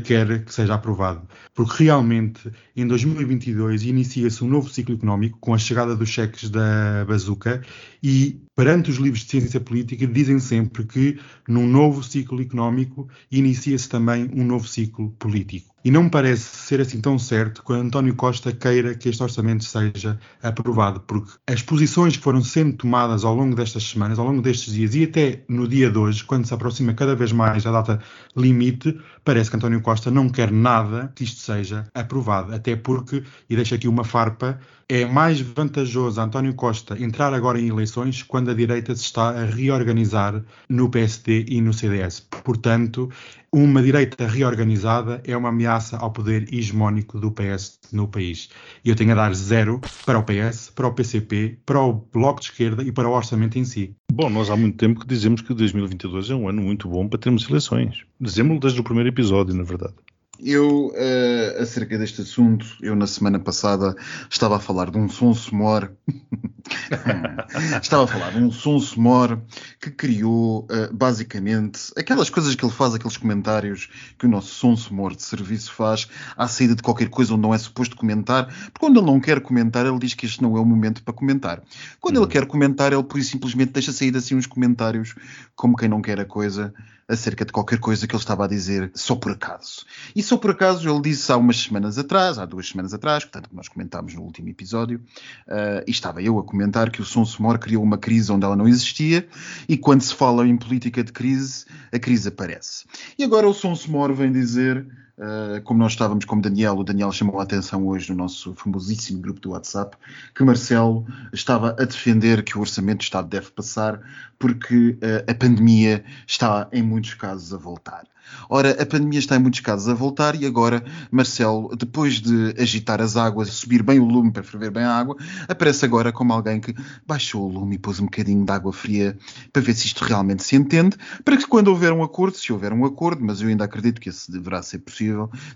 [0.04, 1.28] quer que seja aprovado.
[1.54, 7.06] Porque realmente, em 2022, inicia-se um novo ciclo económico com a chegada dos cheques da
[7.08, 7.62] bazuca
[8.02, 13.90] e perante os livros de ciência política, dizem sempre que num novo ciclo económico inicia-se
[13.90, 15.76] também um novo ciclo político.
[15.84, 19.64] E não me parece ser assim tão certo que António Costa queira que este orçamento
[19.64, 24.42] seja aprovado, porque as posições que foram sendo tomadas ao longo destas semanas, ao longo
[24.42, 27.72] destes dias e até no dia de hoje, quando se aproxima cada vez mais a
[27.72, 28.00] data
[28.36, 32.54] limite, parece que António Costa não quer nada que isto seja aprovado.
[32.54, 37.70] Até porque, e deixo aqui uma farpa, é mais vantajoso António Costa entrar agora em
[37.70, 42.20] eleições quando a direita se está a reorganizar no PSD e no CDS.
[42.44, 43.10] Portanto,
[43.56, 48.50] uma direita reorganizada é uma ameaça ao poder hegemónico do PS no país.
[48.84, 52.42] E eu tenho a dar zero para o PS, para o PCP, para o Bloco
[52.42, 53.96] de Esquerda e para o orçamento em si.
[54.12, 57.18] Bom, nós há muito tempo que dizemos que 2022 é um ano muito bom para
[57.18, 58.04] termos eleições.
[58.20, 59.94] Dizemos desde o primeiro episódio, na verdade.
[60.40, 63.96] Eu, uh, acerca deste assunto, eu na semana passada
[64.30, 65.92] estava a falar de um sonso mor.
[67.82, 69.42] estava a falar de um sonso mor
[69.80, 74.94] que criou, uh, basicamente, aquelas coisas que ele faz, aqueles comentários que o nosso sonso
[74.94, 78.80] mor de serviço faz à saída de qualquer coisa onde não é suposto comentar, porque
[78.80, 81.64] quando ele não quer comentar, ele diz que este não é o momento para comentar.
[82.00, 85.16] Quando ele quer comentar, ele por simplesmente deixa sair assim uns comentários
[85.56, 86.74] como quem não quer a coisa
[87.08, 89.86] acerca de qualquer coisa que ele estava a dizer só por acaso.
[90.16, 93.50] E só por acaso ele disse há umas semanas atrás, há duas semanas atrás, portanto
[93.54, 95.00] nós comentámos no último episódio,
[95.48, 98.56] uh, e estava eu a comentar que o Som Somor criou uma crise onde ela
[98.56, 99.28] não existia,
[99.70, 102.86] e quando se fala em política de crise, a crise aparece.
[103.18, 104.86] E agora o Som Somor vem dizer
[105.18, 109.22] Uh, como nós estávamos como Daniel, o Daniel chamou a atenção hoje no nosso famosíssimo
[109.22, 109.96] grupo do WhatsApp,
[110.36, 114.02] que Marcelo estava a defender que o Orçamento de Estado deve passar
[114.38, 118.04] porque uh, a pandemia está, em muitos casos, a voltar.
[118.50, 123.02] Ora, a pandemia está em muitos casos a voltar e agora Marcelo, depois de agitar
[123.02, 125.16] as águas, subir bem o lume para ferver bem a água,
[125.48, 126.74] aparece agora como alguém que
[127.06, 129.18] baixou o lume e pôs um bocadinho de água fria
[129.52, 132.74] para ver se isto realmente se entende, para que quando houver um acordo, se houver
[132.74, 135.05] um acordo, mas eu ainda acredito que esse deverá ser possível,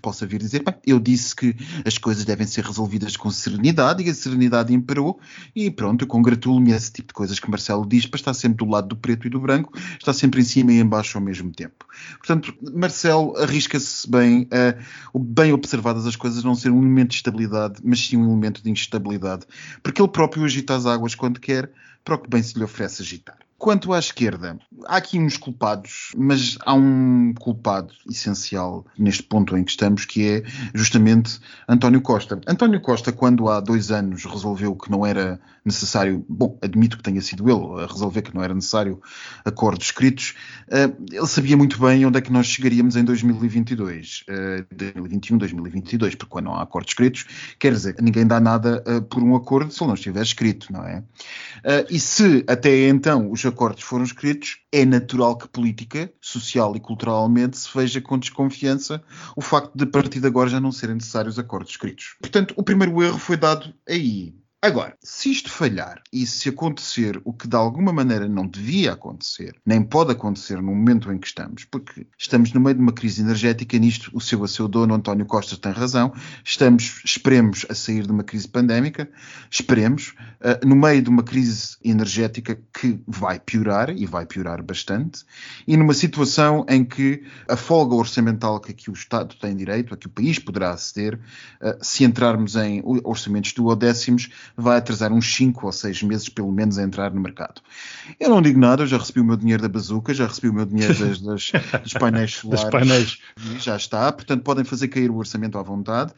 [0.00, 4.10] possa vir dizer, bem, eu disse que as coisas devem ser resolvidas com serenidade e
[4.10, 5.20] a serenidade imperou
[5.54, 8.64] e pronto, eu congratulo-me a esse tipo de coisas que Marcelo diz para estar sempre
[8.64, 11.24] do lado do preto e do branco, está sempre em cima e em baixo ao
[11.24, 11.86] mesmo tempo.
[12.18, 14.76] Portanto, Marcelo arrisca-se bem a,
[15.18, 18.70] bem observadas as coisas, não ser um elemento de estabilidade, mas sim um elemento de
[18.70, 19.46] instabilidade.
[19.82, 21.70] Porque ele próprio agita as águas quando quer,
[22.04, 23.38] para o que bem se lhe oferece agitar.
[23.60, 29.62] Quanto à esquerda, há aqui uns culpados, mas há um culpado essencial neste ponto em
[29.62, 30.42] que estamos, que é
[30.74, 32.40] justamente António Costa.
[32.46, 37.20] António Costa, quando há dois anos resolveu que não era necessário, bom, admito que tenha
[37.20, 38.98] sido ele a resolver que não era necessário
[39.44, 40.34] acordos escritos,
[40.70, 44.24] eh, ele sabia muito bem onde é que nós chegaríamos em 2022,
[44.74, 47.26] 2021, 2022, porque quando não há acordos escritos,
[47.58, 50.82] quer dizer, ninguém dá nada eh, por um acordo se ele não estiver escrito, não
[50.82, 51.02] é?
[51.62, 56.80] Eh, e se até então os acordos foram escritos, é natural que política, social e
[56.80, 59.02] culturalmente se veja com desconfiança
[59.36, 62.16] o facto de a partir de agora já não serem necessários acordos escritos.
[62.20, 64.34] Portanto, o primeiro erro foi dado aí.
[64.62, 69.54] Agora, se isto falhar e se acontecer o que de alguma maneira não devia acontecer,
[69.64, 73.22] nem pode acontecer no momento em que estamos, porque estamos no meio de uma crise
[73.22, 76.12] energética, nisto o seu a seu dono António Costa tem razão,
[76.44, 79.08] estamos, esperemos, a sair de uma crise pandémica,
[79.50, 85.24] esperemos, uh, no meio de uma crise energética que vai piorar, e vai piorar bastante,
[85.66, 89.96] e numa situação em que a folga orçamental que aqui o Estado tem direito, a
[89.96, 94.28] que o país poderá aceder, uh, se entrarmos em orçamentos duodécimos,
[94.60, 97.60] vai atrasar uns 5 ou 6 meses, pelo menos, a entrar no mercado.
[98.18, 100.52] Eu não digo nada, eu já recebi o meu dinheiro da bazuca, já recebi o
[100.52, 102.62] meu dinheiro das, das, dos painéis solares.
[102.62, 103.18] Das painéis.
[103.58, 106.12] Já está, portanto podem fazer cair o orçamento à vontade.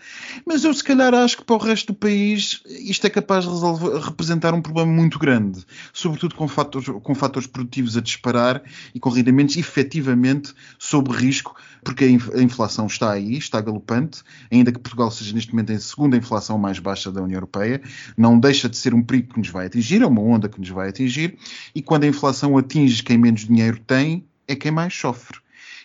[0.47, 3.51] Mas eu se calhar acho que para o resto do país isto é capaz de
[3.51, 8.63] resolver, representar um problema muito grande, sobretudo com fatores, com fatores produtivos a disparar
[8.95, 14.79] e com rendimentos efetivamente sob risco, porque a inflação está aí, está galopante, ainda que
[14.79, 17.83] Portugal seja neste momento a segunda inflação mais baixa da União Europeia,
[18.17, 20.69] não deixa de ser um perigo que nos vai atingir, é uma onda que nos
[20.69, 21.37] vai atingir,
[21.75, 25.43] e quando a inflação atinge quem menos dinheiro tem, é quem mais sofre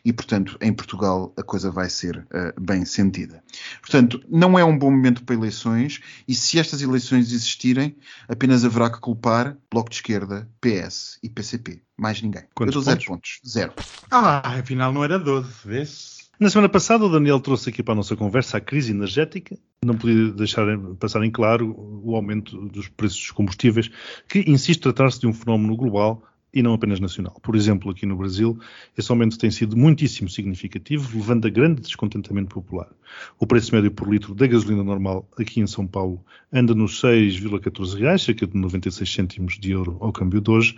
[0.07, 3.43] e, portanto, em Portugal a coisa vai ser uh, bem sentida.
[3.81, 7.93] Portanto, não é um bom momento para eleições e se estas eleições existirem,
[8.27, 11.81] apenas haverá que culpar Bloco de Esquerda, PS e PCP.
[11.97, 12.43] Mais ninguém.
[12.55, 13.41] Quantos Eu dou zero pontos?
[13.45, 13.73] Zero.
[14.09, 16.16] Ah, afinal não era 12, vês?
[16.39, 19.57] Na semana passada, o Daniel trouxe aqui para a nossa conversa a crise energética.
[19.83, 20.67] Não podia deixar
[20.99, 23.89] passar em claro o aumento dos preços dos combustíveis,
[24.29, 26.21] que insiste tratar-se de um fenómeno global
[26.53, 27.39] e não apenas nacional.
[27.41, 28.55] Por exemplo, aqui no Brasil,
[28.95, 32.87] esse aumento tem sido muitíssimo significativo, levando a grande descontentamento popular.
[33.39, 36.23] O preço médio por litro da gasolina normal aqui em São Paulo
[36.53, 40.77] anda nos 6,14 reais, cerca de 96 cêntimos de euro ao câmbio de hoje,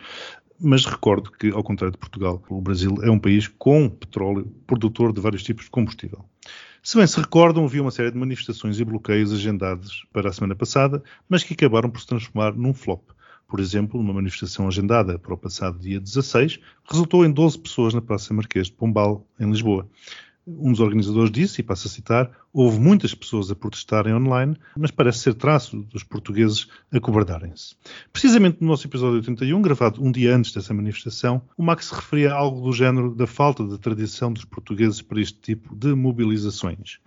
[0.60, 5.13] mas recordo que, ao contrário de Portugal, o Brasil é um país com petróleo, produtor
[5.13, 6.26] de vários tipos de combustível.
[6.82, 10.56] Se bem se recordam, havia uma série de manifestações e bloqueios agendados para a semana
[10.56, 13.02] passada, mas que acabaram por se transformar num flop.
[13.48, 18.02] Por exemplo, uma manifestação agendada para o passado dia 16 resultou em 12 pessoas na
[18.02, 19.89] Praça Marquês de Pombal, em Lisboa.
[20.47, 24.89] Um dos organizadores disse, e passo a citar, houve muitas pessoas a protestarem online, mas
[24.89, 27.75] parece ser traço dos portugueses acobardarem-se.
[28.12, 32.62] Precisamente no nosso episódio 81, gravado um dia antes dessa manifestação, o Max referia algo
[32.62, 36.99] do género da falta de tradição dos portugueses para este tipo de mobilizações.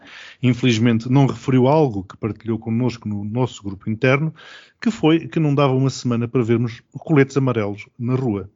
[0.43, 4.33] Infelizmente não referiu algo que partilhou connosco no nosso grupo interno,
[4.81, 8.49] que foi que não dava uma semana para vermos coletes amarelos na rua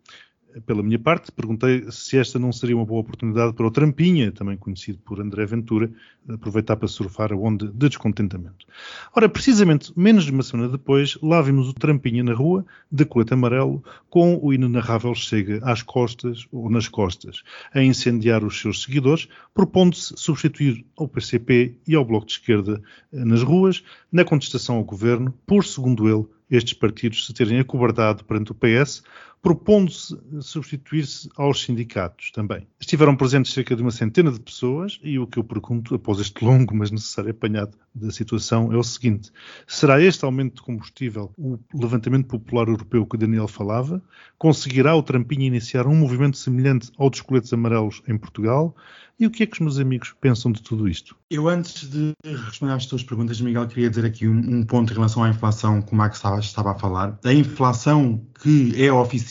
[0.65, 4.57] pela minha parte, perguntei se esta não seria uma boa oportunidade para o Trampinha, também
[4.57, 5.91] conhecido por André Ventura,
[6.29, 8.67] aproveitar para surfar a onda de descontentamento.
[9.15, 13.35] Ora, precisamente menos de uma semana depois, lá vimos o Trampinha na rua, de colete
[13.35, 17.43] amarelo, com o inenarrável Chega às costas ou nas costas,
[17.75, 23.25] a incendiar os seus seguidores, propondo-se substituir ao PCP e ao Bloco de Esquerda eh,
[23.25, 28.53] nas ruas, na contestação ao governo, por, segundo ele, estes partidos se terem acobardado perante
[28.53, 29.03] o PS,
[29.43, 32.67] propondo-se substituir-se aos sindicatos também.
[32.81, 36.45] Estiveram presentes cerca de uma centena de pessoas e o que eu pergunto, após este
[36.45, 39.31] longo mas necessário apanhado da situação, é o seguinte:
[39.67, 44.03] será este aumento de combustível o levantamento popular europeu que Daniel falava?
[44.39, 48.75] Conseguirá o Trampinho iniciar um movimento semelhante ao dos coletes amarelos em Portugal?
[49.19, 51.17] E o que é que os meus amigos pensam de tudo isto?
[51.31, 54.95] Eu, antes de responder às tuas perguntas, Miguel, queria dizer aqui um, um ponto em
[54.95, 57.19] relação à inflação, como a que estava, estava a falar.
[57.25, 59.26] A inflação que é oficial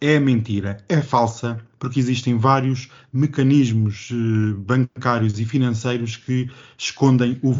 [0.00, 7.54] é mentira, é falsa, porque existem vários mecanismos eh, bancários e financeiros que escondem o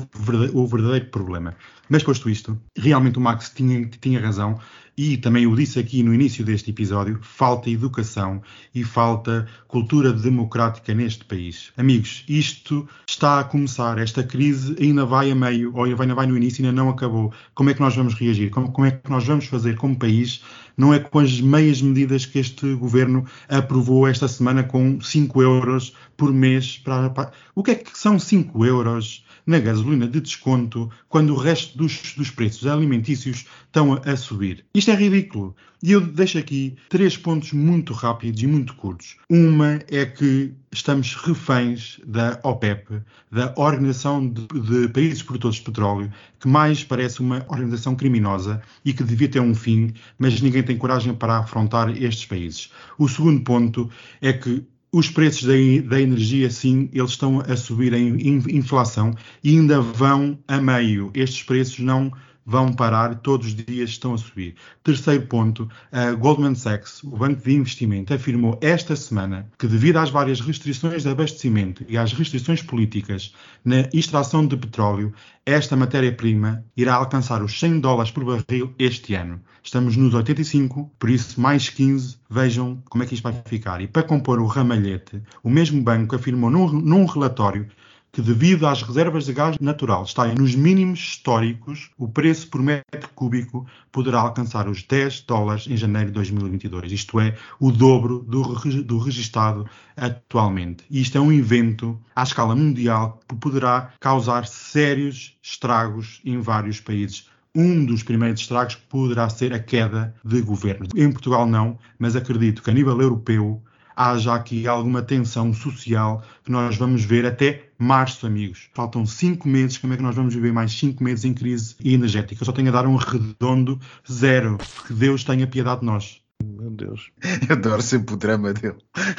[0.66, 1.56] verdadeiro problema.
[1.88, 4.60] Mas posto isto, realmente o Max tinha, tinha razão
[5.02, 8.42] e também eu disse aqui no início deste episódio, falta educação
[8.74, 11.72] e falta cultura democrática neste país.
[11.76, 16.36] Amigos, isto está a começar, esta crise ainda vai a meio, ou ainda vai no
[16.36, 17.32] início, ainda não acabou.
[17.54, 18.50] Como é que nós vamos reagir?
[18.50, 20.42] Como, como é que nós vamos fazer como país?
[20.80, 25.94] Não é com as meias medidas que este governo aprovou esta semana com 5 euros
[26.16, 26.78] por mês.
[26.78, 27.32] Para, para...
[27.54, 29.22] O que é que são 5 euros?
[29.46, 34.64] na gasolina de desconto quando o resto dos, dos preços alimentícios estão a, a, subir.
[34.72, 35.56] Isto é ridículo.
[35.82, 39.16] E eu deixo aqui três pontos muito rápidos e muito curtos.
[39.28, 46.46] Uma é que estamos reféns da OPEP, da Organização de, Países Produtores de Petróleo, que
[46.46, 51.12] mais parece uma organização criminosa e que devia ter um fim, mas ninguém tem coragem
[51.12, 52.72] para afrontar estes países.
[52.96, 55.54] O segundo ponto é que os preços da,
[55.88, 61.10] da, energia, sim, eles estão a subir em inflação e ainda vão a meio.
[61.14, 62.12] Estes preços não
[62.50, 64.56] vão parar, todos os dias estão a subir.
[64.82, 70.10] Terceiro ponto, a Goldman Sachs, o banco de investimento, afirmou esta semana que devido às
[70.10, 73.32] várias restrições de abastecimento e às restrições políticas
[73.64, 75.14] na extração de petróleo,
[75.46, 79.40] esta matéria-prima irá alcançar os 100 dólares por barril este ano.
[79.62, 83.80] Estamos nos 85, por isso mais 15, vejam como é que isto vai ficar.
[83.80, 87.68] E para compor o ramalhete, o mesmo banco afirmou num, num relatório
[88.12, 93.08] que, devido às reservas de gás natural estarem nos mínimos históricos, o preço por metro
[93.14, 96.92] cúbico poderá alcançar os 10 dólares em janeiro de 2022.
[96.92, 98.42] Isto é, o dobro do,
[98.82, 100.84] do registado atualmente.
[100.90, 106.80] E isto é um evento à escala mundial que poderá causar sérios estragos em vários
[106.80, 110.86] países um dos primeiros estragos poderá ser a queda de governo.
[110.94, 113.60] Em Portugal não, mas acredito que a nível europeu
[113.96, 118.68] haja aqui alguma tensão social que nós vamos ver até março, amigos.
[118.74, 122.42] Faltam cinco meses, como é que nós vamos viver mais cinco meses em crise energética?
[122.42, 124.58] Eu só tenho a dar um redondo zero.
[124.86, 126.20] Que Deus tenha piedade de nós.
[126.42, 127.10] Meu Deus.
[127.48, 128.78] Eu adoro sempre o drama dele.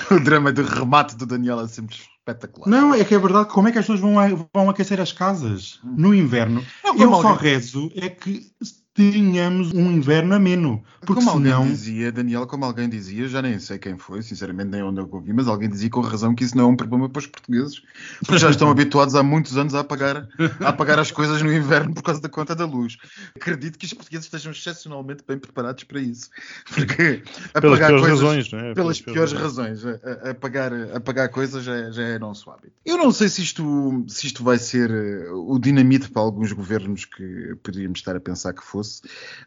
[0.10, 2.68] O drama do remate do Daniel é sempre espetacular.
[2.68, 3.50] Não, é que é verdade.
[3.50, 4.16] Como é que as pessoas vão,
[4.54, 6.64] vão aquecer as casas no inverno?
[6.84, 8.52] Não, Eu só rezo é que
[8.94, 10.84] tenhamos um inverno ameno.
[11.00, 11.58] Porque como senão...
[11.58, 15.10] alguém dizia, Daniel, como alguém dizia, já nem sei quem foi, sinceramente nem onde eu
[15.12, 17.82] ouvi, mas alguém dizia com razão que isso não é um problema para os portugueses,
[18.20, 20.28] porque já estão habituados há muitos anos a apagar,
[20.60, 22.98] a apagar as coisas no inverno por causa da conta da luz.
[23.36, 26.30] Acredito que os portugueses estejam excepcionalmente bem preparados para isso,
[26.70, 27.24] porque
[27.54, 28.74] Pelas apagar piores coisas, razões, não é?
[28.74, 29.82] pelas piores razões.
[30.30, 32.74] Apagar, apagar coisas já, é- já é nosso hábito.
[32.86, 37.06] Eu não sei se isto, se isto vai ser eh, o dinamite para alguns governos
[37.06, 39.02] que poderíamos estar a pensar que fosse,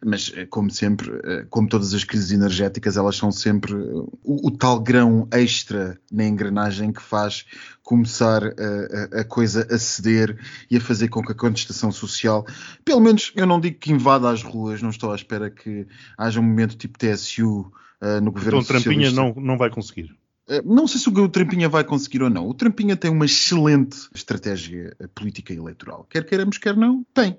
[0.04, 3.76] mas eh, como sempre, eh, como todas as crises energéticas, elas são sempre eh,
[4.22, 7.44] o, o tal grão extra na engrenagem que faz
[7.82, 10.38] começar a, a- a coisa a ceder
[10.70, 12.46] e a fazer com que a contestação social,
[12.84, 16.40] pelo menos eu não digo que invada as ruas, não estou à espera que haja
[16.40, 17.70] um momento tipo TSU
[18.00, 19.40] eh, no governo Então Trampinha socialista.
[19.40, 20.16] não, não vai conseguir.
[20.48, 22.48] Eh, Não sei se o Trampinha vai conseguir ou não.
[22.48, 26.06] O Trampinha tem uma excelente estratégia eh, política e eleitoral.
[26.08, 27.38] Quer queiramos, quer não, tem.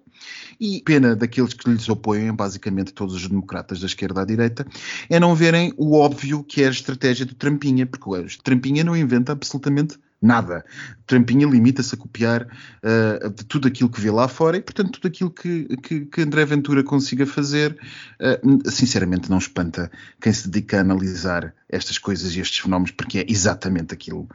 [0.60, 4.66] E pena daqueles que lhes opõem, basicamente todos os democratas da esquerda à direita,
[5.10, 8.96] é não verem o óbvio que é a estratégia do Trampinha, porque o Trampinha não
[8.96, 10.66] inventa absolutamente nada.
[11.06, 12.48] Trampinha limita-se a copiar
[12.82, 16.22] eh, de tudo aquilo que vê lá fora e, portanto, tudo aquilo que, que, que
[16.22, 17.78] André Ventura consiga fazer,
[18.20, 23.20] eh, sinceramente não espanta quem se dedica a analisar estas coisas e estes fenómenos, porque
[23.20, 24.28] é exatamente aquilo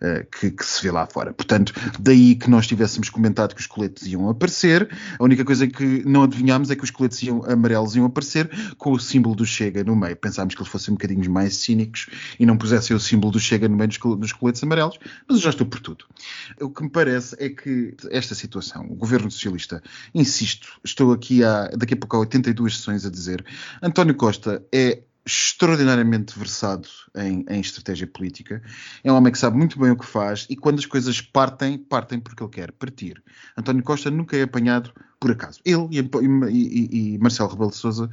[0.00, 1.32] eh, que, que se vê lá fora.
[1.32, 6.04] Portanto, daí que nós tivéssemos comentado que os coletes iam aparecer, a única coisa que
[6.06, 9.82] não adivinhámos é que os coletes iam, amarelos iam aparecer com o símbolo do Chega
[9.82, 10.14] no meio.
[10.16, 12.06] Pensámos que eles fossem um bocadinho mais cínicos
[12.38, 15.42] e não pusessem o símbolo do Chega no meio dos, dos coletes amarelos, mas eu
[15.42, 16.04] já estou por tudo.
[16.60, 19.82] O que me parece é que esta situação, o governo socialista,
[20.14, 23.44] insisto, estou aqui há, daqui a pouco há 82 sessões a dizer,
[23.82, 28.62] António Costa é extraordinariamente versado em, em estratégia política.
[29.04, 31.76] É um homem que sabe muito bem o que faz e quando as coisas partem,
[31.76, 33.22] partem porque ele quer partir.
[33.56, 35.60] António Costa nunca é apanhado por acaso.
[35.64, 38.08] Ele e, e- e- Marcelo Rebelo de Sousa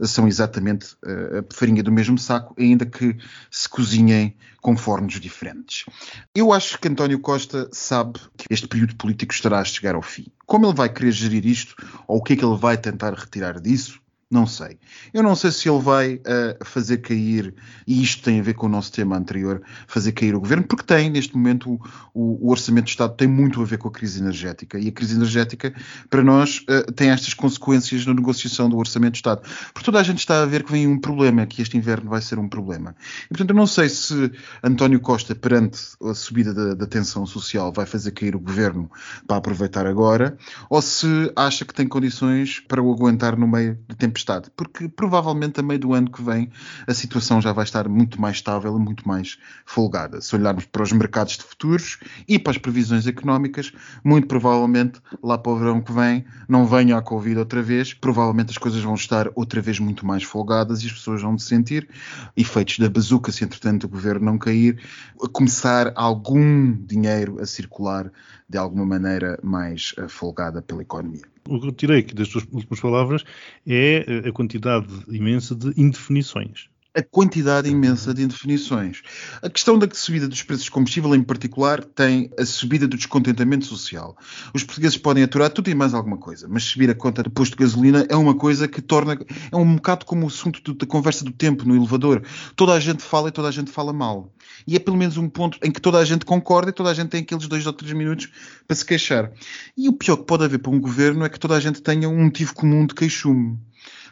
[0.00, 3.16] são exatamente eh, a farinha do mesmo saco, ainda que
[3.50, 5.86] se cozinhem com fornos diferentes.
[6.34, 10.26] Eu acho que António Costa sabe que este período político estará a chegar ao fim.
[10.46, 11.74] Como ele vai querer gerir isto,
[12.06, 13.98] ou o que é que ele vai tentar retirar disso,
[14.30, 14.78] não sei.
[15.12, 17.52] Eu não sei se ele vai eh, fazer cair,
[17.86, 20.84] e isto tem a ver com o nosso tema anterior, fazer cair o governo, porque
[20.84, 21.80] tem, neste momento,
[22.14, 24.78] o, o- Orçamento de Estado tem muito a ver com a crise energética.
[24.78, 25.74] E a crise energética,
[26.08, 29.42] para nós, eh, tem estas consequências na negociação do Orçamento de Estado.
[29.74, 32.22] Porque toda a gente está a ver que vem um problema, que este inverno vai
[32.22, 32.94] ser um problema.
[33.24, 34.30] E, portanto, eu não sei se
[34.62, 38.88] António Costa, perante a subida da, da tensão social, vai fazer cair o governo
[39.26, 40.36] para aproveitar agora,
[40.68, 44.50] ou se acha que tem condições para o aguentar no meio da tempestade.
[44.56, 46.50] Porque provavelmente a meio do ano que vem
[46.86, 50.20] a situação já vai estar muito mais estável e muito mais folgada.
[50.20, 53.72] Se olharmos para os mercados de futuros e para as previsões económicas,
[54.04, 58.50] muito provavelmente lá para o verão que vem não venha a Covid outra vez, provavelmente
[58.50, 61.88] as coisas vão estar outra vez muito mais folgadas e as pessoas vão sentir
[62.36, 64.80] efeitos da bazuca se entretanto o governo não cair,
[65.22, 68.10] a começar algum dinheiro a circular
[68.48, 71.22] de alguma maneira mais eh, folgada pela economia.
[71.48, 73.24] O que eu tirei das tuas últimas palavras
[73.66, 76.69] é a quantidade imensa de indefinições.
[76.94, 79.02] A quantidade imensa de indefinições.
[79.42, 83.64] A questão da subida dos preços de combustível, em particular, tem a subida do descontentamento
[83.64, 84.16] social.
[84.52, 87.56] Os portugueses podem aturar tudo e mais alguma coisa, mas subir a conta de posto
[87.56, 89.18] de gasolina é uma coisa que torna.
[89.52, 92.22] É um bocado como o assunto do- da conversa do tempo no elevador.
[92.56, 94.32] Toda a gente fala e toda a gente fala mal.
[94.66, 96.94] E é pelo menos um ponto em que toda a gente concorda e toda a
[96.94, 98.28] gente tem aqueles dois ou três minutos
[98.66, 99.30] para se queixar.
[99.76, 102.08] E o pior que pode haver para um governo é que toda a gente tenha
[102.08, 103.58] um motivo comum de queixume.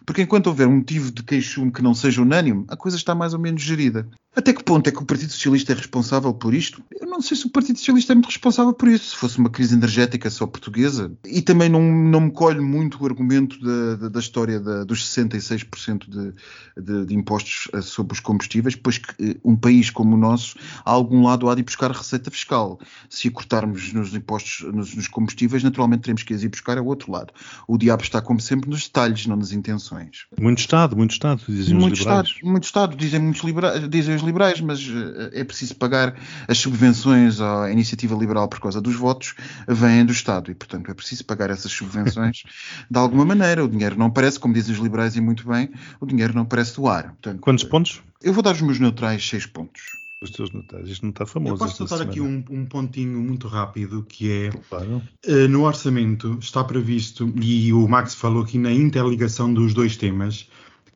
[0.08, 3.34] Porque enquanto houver um motivo de queixume que não seja unânime, a coisa está mais
[3.34, 4.08] ou menos gerida.
[4.38, 6.80] Até que ponto é que o Partido Socialista é responsável por isto?
[7.00, 9.10] Eu não sei se o Partido Socialista é muito responsável por isso.
[9.10, 11.10] Se fosse uma crise energética só portuguesa.
[11.26, 15.04] E também não, não me colhe muito o argumento da, da, da história da, dos
[15.04, 16.34] 66% de,
[16.80, 20.54] de, de impostos eh, sobre os combustíveis, pois que eh, um país como o nosso,
[20.84, 22.78] a algum lado há de ir buscar receita fiscal.
[23.10, 27.32] Se cortarmos nos impostos nos, nos combustíveis, naturalmente teremos que ir buscar ao outro lado.
[27.66, 30.26] O diabo está, como sempre, nos detalhes, não nas intenções.
[30.40, 32.28] Muito Estado, muito Estado, dizem os Muito liberais.
[32.28, 34.27] Estado, muito Estado, dizem, muitos libera- dizem os liberais,
[34.60, 36.16] mas uh, é preciso pagar
[36.46, 39.34] as subvenções à iniciativa liberal por causa dos votos,
[39.66, 42.42] vêm do Estado e, portanto, é preciso pagar essas subvenções
[42.90, 43.64] de alguma maneira.
[43.64, 45.70] O dinheiro não aparece, como dizem os liberais e muito bem,
[46.00, 47.04] o dinheiro não aparece do ar.
[47.04, 48.02] Portanto, Quantos pontos?
[48.22, 49.82] Eu vou dar os meus neutrais 6 pontos.
[50.20, 50.90] Os teus notários.
[50.90, 51.54] Isto não está famoso.
[51.54, 55.00] Eu posso soltar aqui um, um, pontinho muito rápido que é claro.
[55.26, 60.48] uh, no orçamento está previsto, e o Max falou aqui na interligação dos dois temas,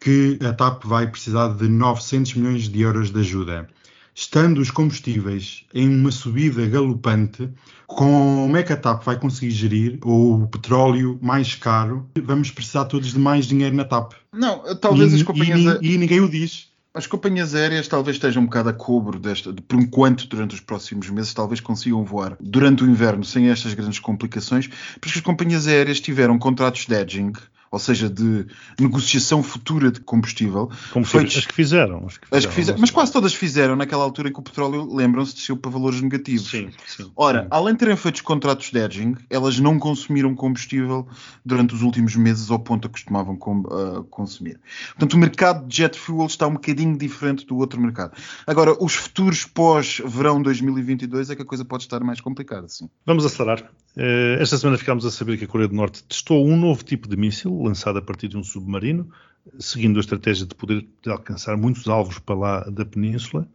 [0.02, 3.68] que a TAP vai precisar de 900 milhões de euros de ajuda.
[4.12, 7.48] Estando os combustíveis em uma subida galopante,
[7.86, 12.04] como é que a TAP vai conseguir gerir o petróleo mais caro?
[12.20, 14.14] Vamos precisar todos de mais dinheiro na TAP.
[14.32, 15.78] Não, talvez e, as companhias.
[15.80, 16.72] E, e ninguém o diz.
[16.92, 20.60] As companhias aéreas talvez estejam um bocado a cobro desta, de, por enquanto, durante os
[20.60, 24.68] próximos meses, talvez consigam voar durante o inverno sem estas grandes complicações,
[25.00, 27.32] porque as companhias aéreas tiveram contratos de edging,
[27.72, 28.46] ou seja, de
[28.78, 30.70] negociação futura de combustível.
[30.92, 32.04] Como feitos, as que fizeram.
[32.06, 34.42] As que fizeram, as que fizeram mas quase todas fizeram naquela altura em que o
[34.42, 36.50] petróleo, lembram-se, desceu para valores negativos.
[36.50, 37.10] Sim, sim.
[37.16, 37.48] Ora, sim.
[37.50, 41.08] além de terem feito contratos de edging, elas não consumiram combustível
[41.44, 44.60] durante os últimos meses ao ponto que costumavam com, uh, consumir.
[44.90, 48.12] Portanto, o mercado de jet fuel está um bocadinho diferente do outro mercado.
[48.46, 52.90] Agora, os futuros pós-verão 2022 é que a coisa pode estar mais complicada, sim.
[53.06, 53.70] Vamos acelerar.
[53.96, 57.06] Uh, esta semana ficámos a saber que a Coreia do Norte testou um novo tipo
[57.06, 59.10] de míssil lançado a partir de um submarino,
[59.58, 63.46] seguindo a estratégia de poder de alcançar muitos alvos para lá da península.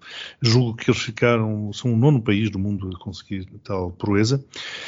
[0.41, 4.43] Julgo que eles ficaram, são o nono país do mundo a conseguir tal proeza.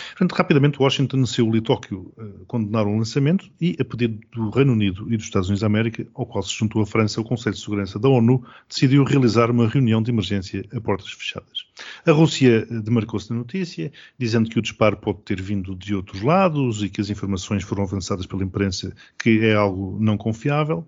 [0.10, 4.74] Portanto, rapidamente Washington, Seul e Tóquio uh, condenaram o lançamento e, a pedido do Reino
[4.74, 7.56] Unido e dos Estados Unidos da América, ao qual se juntou a França, o Conselho
[7.56, 11.70] de Segurança da ONU decidiu realizar uma reunião de emergência a portas fechadas.
[12.06, 16.84] A Rússia demarcou-se na notícia, dizendo que o disparo pode ter vindo de outros lados
[16.84, 20.86] e que as informações foram avançadas pela imprensa, que é algo não confiável.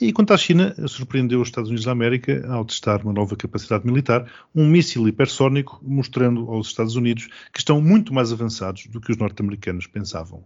[0.00, 3.86] E quanto à China, surpreendeu os Estados Unidos da América ao testar uma nova capacidade
[3.86, 9.12] militar, um míssil hipersónico, mostrando aos Estados Unidos que estão muito mais avançados do que
[9.12, 10.44] os norte-americanos pensavam.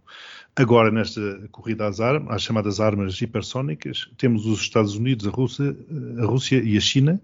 [0.55, 5.75] Agora, nesta corrida às, armas, às chamadas armas hipersónicas, temos os Estados Unidos, a Rússia,
[6.19, 7.21] a Rússia e a China.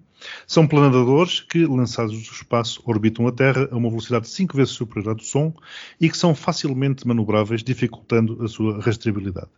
[0.47, 5.11] São planadores que, lançados do espaço, orbitam a Terra a uma velocidade cinco vezes superior
[5.11, 5.53] à do som
[5.99, 9.49] e que são facilmente manobráveis, dificultando a sua rastreabilidade.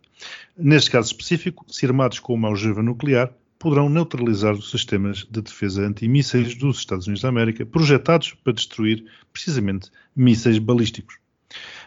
[0.56, 5.82] Neste caso específico, se armados com uma algeva nuclear, poderão neutralizar os sistemas de defesa
[5.82, 11.16] antimísseis dos Estados Unidos da América, projetados para destruir, precisamente, mísseis balísticos.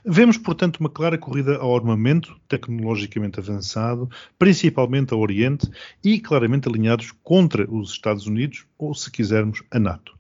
[0.06, 5.70] Vemos, portanto, uma clara corrida ao armamento tecnologicamente avançado, principalmente ao Oriente,
[6.04, 10.18] e claramente alinhados contra os Estados Unidos, ou, se quisermos, a NATO.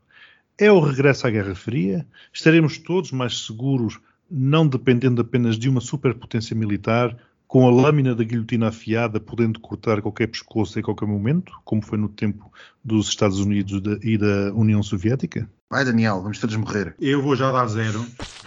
[0.58, 2.06] É o regresso à Guerra Fria?
[2.34, 4.00] Estaremos todos mais seguros,
[4.30, 7.18] não dependendo apenas de uma superpotência militar,
[7.50, 11.98] com a lâmina da guilhotina afiada, podendo cortar qualquer pescoço em qualquer momento, como foi
[11.98, 12.54] no tempo
[12.86, 15.50] dos Estados Unidos e da União Soviética?
[15.68, 16.96] Vai, Daniel, vamos todos morrer.
[17.00, 18.06] Eu vou já dar zero.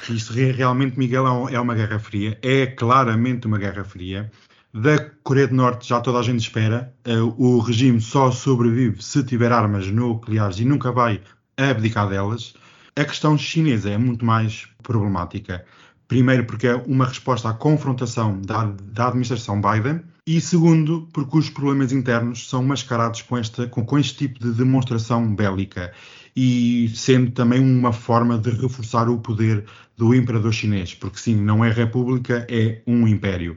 [0.08, 2.38] Isto realmente, Miguel, é uma guerra fria.
[2.40, 4.30] É claramente uma guerra fria.
[4.72, 6.94] Da Coreia do Norte já toda a gente espera.
[7.36, 11.20] O regime só sobrevive se tiver armas nucleares e nunca vai
[11.56, 12.54] abdicar delas.
[12.94, 15.64] A questão chinesa é muito mais problemática.
[16.12, 21.48] Primeiro, porque é uma resposta à confrontação da, da administração Biden, e segundo, porque os
[21.48, 25.90] problemas internos são mascarados com, esta, com, com este tipo de demonstração bélica.
[26.36, 29.64] E sendo também uma forma de reforçar o poder
[29.96, 33.56] do imperador chinês, porque sim, não é república, é um império.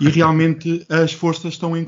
[0.00, 1.82] E realmente as forças estão em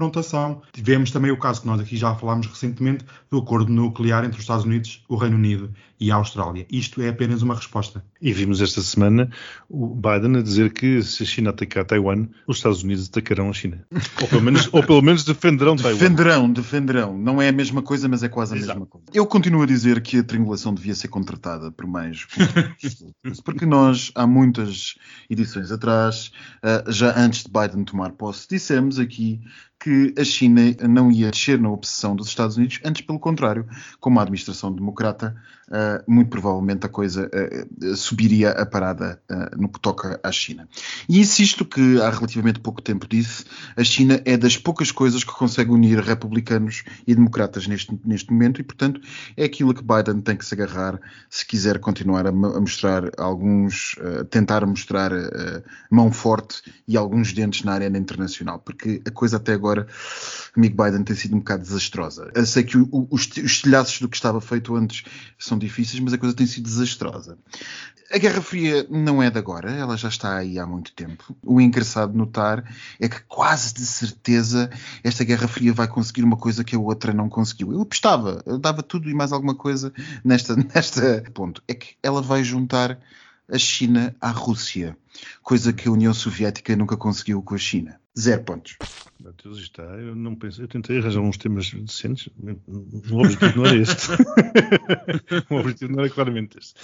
[0.00, 0.62] confrontação.
[0.72, 4.42] Tivemos também o caso que nós aqui já falámos recentemente do acordo nuclear entre os
[4.42, 6.66] Estados Unidos, o Reino Unido e a Austrália.
[6.72, 8.02] Isto é apenas uma resposta.
[8.22, 9.30] E vimos esta semana
[9.68, 13.52] o Biden a dizer que se a China atacar Taiwan, os Estados Unidos atacarão a
[13.52, 13.84] China.
[14.22, 15.98] Ou pelo menos, ou pelo menos defenderão Taiwan.
[15.98, 17.18] Defenderão, defenderão.
[17.18, 18.80] Não é a mesma coisa, mas é quase a Exato.
[18.80, 19.06] mesma coisa.
[19.12, 22.26] Eu continuo a dizer que a triangulação devia ser contratada por mais.
[23.44, 24.94] Porque nós, há muitas
[25.28, 26.32] edições atrás,
[26.88, 29.40] já antes de Biden tomar posse, dissemos aqui
[29.82, 33.66] que a China não ia descer na obsessão dos Estados Unidos, antes pelo contrário,
[33.98, 35.34] com uma administração democrata,
[35.70, 40.68] uh, muito provavelmente a coisa uh, subiria a parada uh, no que toca à China.
[41.08, 43.44] E insisto que há relativamente pouco tempo disse,
[43.76, 48.60] a China é das poucas coisas que consegue unir republicanos e democratas neste, neste momento
[48.60, 49.00] e, portanto,
[49.36, 53.96] é aquilo que Biden tem que se agarrar se quiser continuar a, a mostrar alguns,
[54.30, 55.10] tentar mostrar
[55.90, 59.86] mão forte e alguns dentes na arena internacional, porque a coisa até agora
[60.56, 62.30] amigo Biden, tem sido um bocado desastrosa.
[62.34, 65.04] Eu sei que o, os, os telhaços do que estava feito antes
[65.38, 67.38] são difíceis, mas a coisa tem sido desastrosa.
[68.12, 71.36] A Guerra Fria não é de agora, ela já está aí há muito tempo.
[71.44, 72.64] O engraçado notar
[72.98, 74.68] é que quase de certeza
[75.04, 77.72] esta Guerra Fria vai conseguir uma coisa que a outra não conseguiu.
[77.72, 79.92] Eu apostava, eu dava tudo e mais alguma coisa
[80.24, 81.62] nesta, nesta ponto.
[81.68, 82.98] É que ela vai juntar
[83.48, 84.96] a China à Rússia,
[85.42, 88.00] coisa que a União Soviética nunca conseguiu com a China.
[88.18, 88.76] Zero pontos.
[89.22, 89.82] Meu Deus, está.
[89.82, 90.62] Eu não penso.
[90.62, 92.30] Eu tentei arranjar uns temas decentes.
[93.10, 94.06] O objetivo não era este.
[95.50, 96.80] o objetivo não era claramente este.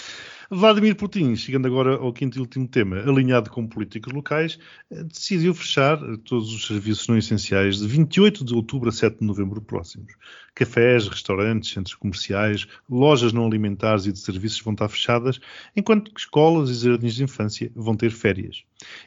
[0.51, 4.59] Vladimir Putin, chegando agora ao quinto e último tema, alinhado com políticas locais,
[4.91, 9.61] decidiu fechar todos os serviços não essenciais de 28 de outubro a 7 de novembro
[9.61, 10.13] próximos.
[10.55, 15.41] Cafés, restaurantes, centros comerciais, lojas não alimentares e de serviços vão estar fechadas,
[15.75, 18.63] enquanto que escolas e jardins de infância vão ter férias.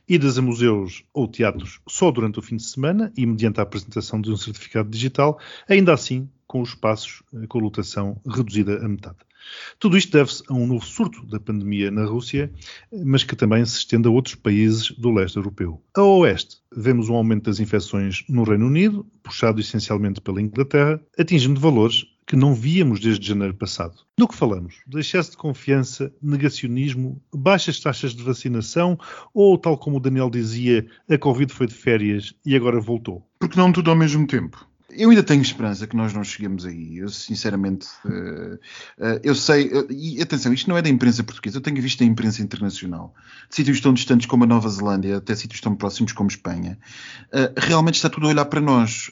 [0.08, 4.22] Idas a museus ou teatros só durante o fim de semana e mediante a apresentação
[4.22, 9.18] de um certificado digital, ainda assim com os espaços com a lotação reduzida a metade.
[9.80, 12.52] Tudo isto deve-se a um novo surto da pandemia na Rússia,
[12.92, 15.82] mas que também se estende a outros países do leste europeu.
[15.96, 21.60] A oeste, vemos um aumento das infecções no Reino Unido, puxado essencialmente pela Inglaterra, atingindo
[21.60, 24.06] valores que não víamos desde janeiro passado.
[24.16, 24.76] Do que falamos?
[24.86, 29.00] De excesso de confiança, negacionismo, baixas taxas de vacinação
[29.34, 33.28] ou, tal como o Daniel dizia, a Covid foi de férias e agora voltou?
[33.40, 34.69] Porque não tudo ao mesmo tempo.
[35.00, 36.98] Eu ainda tenho esperança que nós não cheguemos aí.
[36.98, 39.68] Eu, sinceramente, uh, uh, eu sei.
[39.68, 41.58] Uh, e atenção, isto não é da imprensa portuguesa.
[41.58, 43.16] Eu tenho visto a imprensa internacional,
[43.50, 46.78] de sítios tão distantes como a Nova Zelândia, até sítios tão próximos como Espanha.
[47.56, 49.10] realmente está tudo a olhar para nós,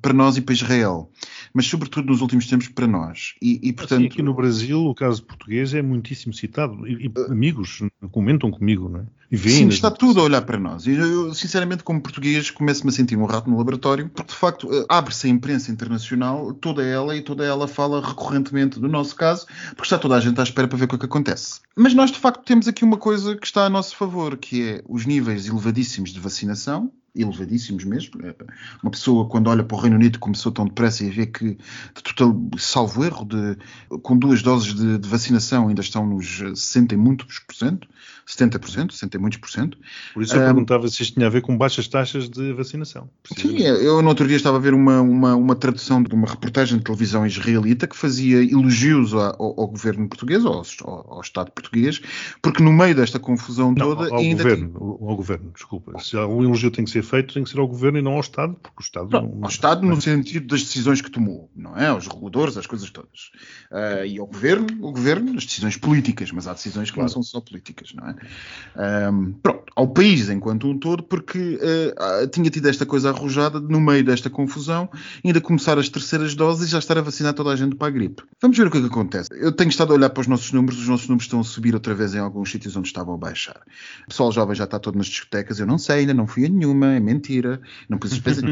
[0.00, 1.10] para nós e para Israel.
[1.52, 3.34] Mas, sobretudo, nos últimos tempos, para nós.
[3.42, 3.98] E, e portanto.
[3.98, 6.86] Assim, aqui no Brasil, o caso português é muitíssimo citado.
[6.86, 9.06] E, e amigos comentam comigo, não é?
[9.30, 10.86] E Sim, está tudo a olhar para nós.
[10.86, 14.68] E eu, sinceramente, como português, começo-me a sentir um rato no laboratório, porque, de facto,
[15.16, 19.84] abre-se a imprensa internacional, toda ela, e toda ela fala recorrentemente do nosso caso, porque
[19.84, 21.60] está toda a gente à espera para ver o que, é que acontece.
[21.74, 24.82] Mas nós, de facto, temos aqui uma coisa que está a nosso favor, que é
[24.88, 28.20] os níveis elevadíssimos de vacinação, elevadíssimos mesmo.
[28.24, 28.34] É,
[28.82, 31.56] uma pessoa, quando olha para o Reino Unido, começou tão depressa e vê que,
[31.94, 33.56] de total, salvo erro, de,
[34.02, 37.88] com duas doses de, de, vacinação ainda estão nos 60 e muitos por cento,
[38.26, 39.78] 70%, 60 e muitos por cento.
[40.12, 43.08] Por isso eu um, perguntava se isto tinha a ver com baixas taxas de vacinação.
[43.36, 46.78] Sim, eu no outro dia estava a ver uma, uma, uma tradução de uma reportagem
[46.78, 52.00] de televisão israelita que fazia elogios ao, ao governo português, ao, ao, ao, Estado português,
[52.42, 54.04] porque no meio desta confusão toda...
[54.04, 55.08] Não, ao, ainda governo, tinha...
[55.08, 55.98] ao governo, desculpa.
[56.00, 58.20] Se um elogio tem que ser feito, tem que ser ao governo e não ao
[58.20, 59.22] Estado, porque o Estado não.
[59.22, 61.86] não ao Estado no sentido das decisões que tomou, não é?
[61.86, 63.30] Aos reguladores, às coisas todas.
[63.70, 67.08] Uh, e ao governo, o governo, as decisões políticas, mas há decisões que claro.
[67.08, 69.10] não são só políticas, não é?
[69.10, 73.80] Um, pronto, ao país enquanto um todo, porque uh, tinha tido esta coisa arrojada no
[73.80, 74.88] meio desta confusão,
[75.24, 77.90] ainda começar as terceiras doses e já estar a vacinar toda a gente para a
[77.90, 78.22] gripe.
[78.40, 79.28] Vamos ver o que é que acontece.
[79.32, 81.74] Eu tenho estado a olhar para os nossos números, os nossos números estão a subir
[81.74, 83.60] outra vez em alguns sítios onde estavam a baixar.
[84.04, 86.48] O pessoal jovem já está todo nas discotecas, eu não sei, ainda não fui a
[86.48, 88.42] nenhuma, é mentira, não pus despesa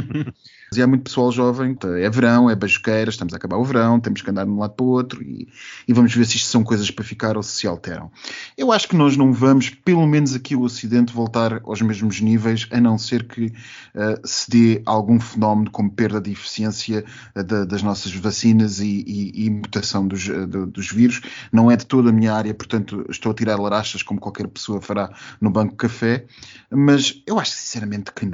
[0.76, 4.22] E há muito pessoal jovem, é verão, é beijoqueira, estamos a acabar o verão, temos
[4.22, 5.48] que andar de um lado para o outro e,
[5.86, 8.10] e, vamos ver se isto são coisas para ficar ou se se alteram.
[8.58, 12.66] Eu acho que nós não vamos, pelo menos aqui o Ocidente, voltar aos mesmos níveis,
[12.70, 17.04] a não ser que uh, se dê algum fenómeno como perda de eficiência
[17.36, 21.20] uh, da, das nossas vacinas e, e, e mutação dos, uh, dos vírus.
[21.52, 24.80] Não é de toda a minha área, portanto estou a tirar larachas como qualquer pessoa
[24.80, 26.26] fará no banco café,
[26.70, 28.33] mas eu acho sinceramente que não.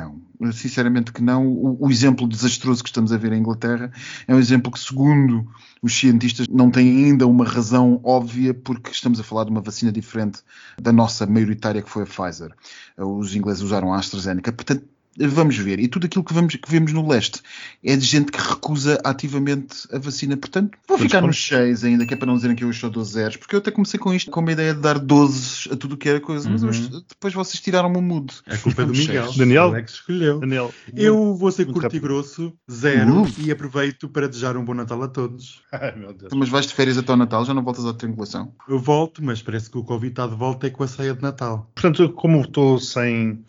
[0.52, 1.46] Sinceramente que não.
[1.46, 3.92] O, o exemplo desastroso que estamos a ver em Inglaterra
[4.26, 5.46] é um exemplo que, segundo
[5.82, 9.92] os cientistas, não tem ainda uma razão óbvia, porque estamos a falar de uma vacina
[9.92, 10.40] diferente
[10.80, 12.52] da nossa maioritária, que foi a Pfizer.
[12.96, 14.52] Os ingleses usaram a AstraZeneca.
[14.52, 14.84] Portanto,
[15.18, 15.80] Vamos ver.
[15.80, 17.42] E tudo aquilo que, vamos, que vemos no leste
[17.84, 20.36] é de gente que recusa ativamente a vacina.
[20.36, 22.88] Portanto, vou Mas ficar nos 6 ainda, que é para não dizerem que eu estou
[22.88, 25.76] 12 zeros, porque eu até comecei com isto com a ideia de dar 12 a
[25.76, 26.48] tudo o que era coisa.
[26.48, 26.58] Uhum.
[26.60, 28.32] Mas eu, depois vocês tiraram-me o mood.
[28.46, 29.32] É culpa do Miguel.
[29.36, 29.64] Daniel.
[29.64, 30.38] Alex escolheu.
[30.38, 30.72] Daniel.
[30.94, 33.28] Eu vou ser curto e grosso, zero, uh.
[33.38, 35.62] e aproveito para desejar um bom Natal a todos.
[35.72, 36.32] Ai, meu Deus.
[36.34, 38.52] Mas vais de férias até o Natal, já não voltas à triangulação?
[38.68, 41.22] Eu volto, mas parece que o Covid está de volta é com a ceia de
[41.22, 41.70] Natal.
[41.74, 43.44] Portanto, como estou sem.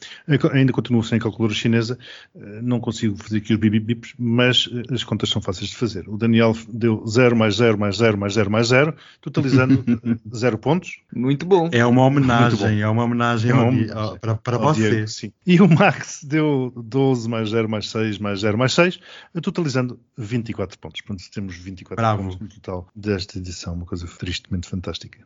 [0.51, 1.19] Ainda continuo sem
[1.51, 1.97] calculadora chinesa,
[2.35, 6.07] eh, não consigo fazer aqui os bibibips, mas eh, as contas são fáceis de fazer.
[6.07, 9.83] O Daniel deu 0 mais 0 mais 0 mais 0 mais 0, totalizando
[10.33, 11.01] 0 pontos.
[11.13, 11.69] Muito bom.
[11.71, 14.89] É uma homenagem, é uma homenagem, é uma homenagem ao, ao, para, para você.
[14.89, 15.33] Diego, sim.
[15.45, 18.99] E o Max deu 12 mais 0 mais 6 mais 0 mais 6,
[19.41, 21.01] totalizando 24 pontos.
[21.01, 22.23] Portanto, temos 24 Bravo.
[22.23, 25.19] pontos no total desta edição, uma coisa tristemente fantástica.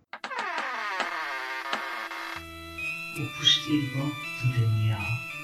[3.17, 4.11] O postigo
[4.41, 5.34] de Daniel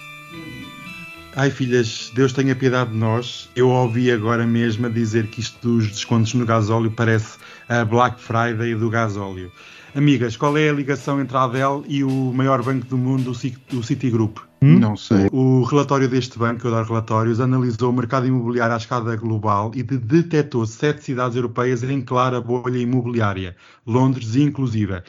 [1.36, 3.49] Ai filhas, Deus tenha piedade de nós.
[3.55, 7.38] Eu ouvi agora mesmo a dizer que isto dos descontos no gasóleo parece
[7.69, 9.49] a Black Friday do gasóleo.
[9.95, 13.84] Amigas, qual é a ligação entre a Adele e o maior banco do mundo, o
[13.84, 14.39] Citigroup?
[14.61, 14.79] Hum?
[14.79, 15.27] Não sei.
[15.32, 19.84] O relatório deste banco, eu dar relatórios, analisou o mercado imobiliário à escala global e
[19.84, 23.55] detectou sete cidades europeias em clara bolha imobiliária,
[23.86, 25.01] Londres inclusive.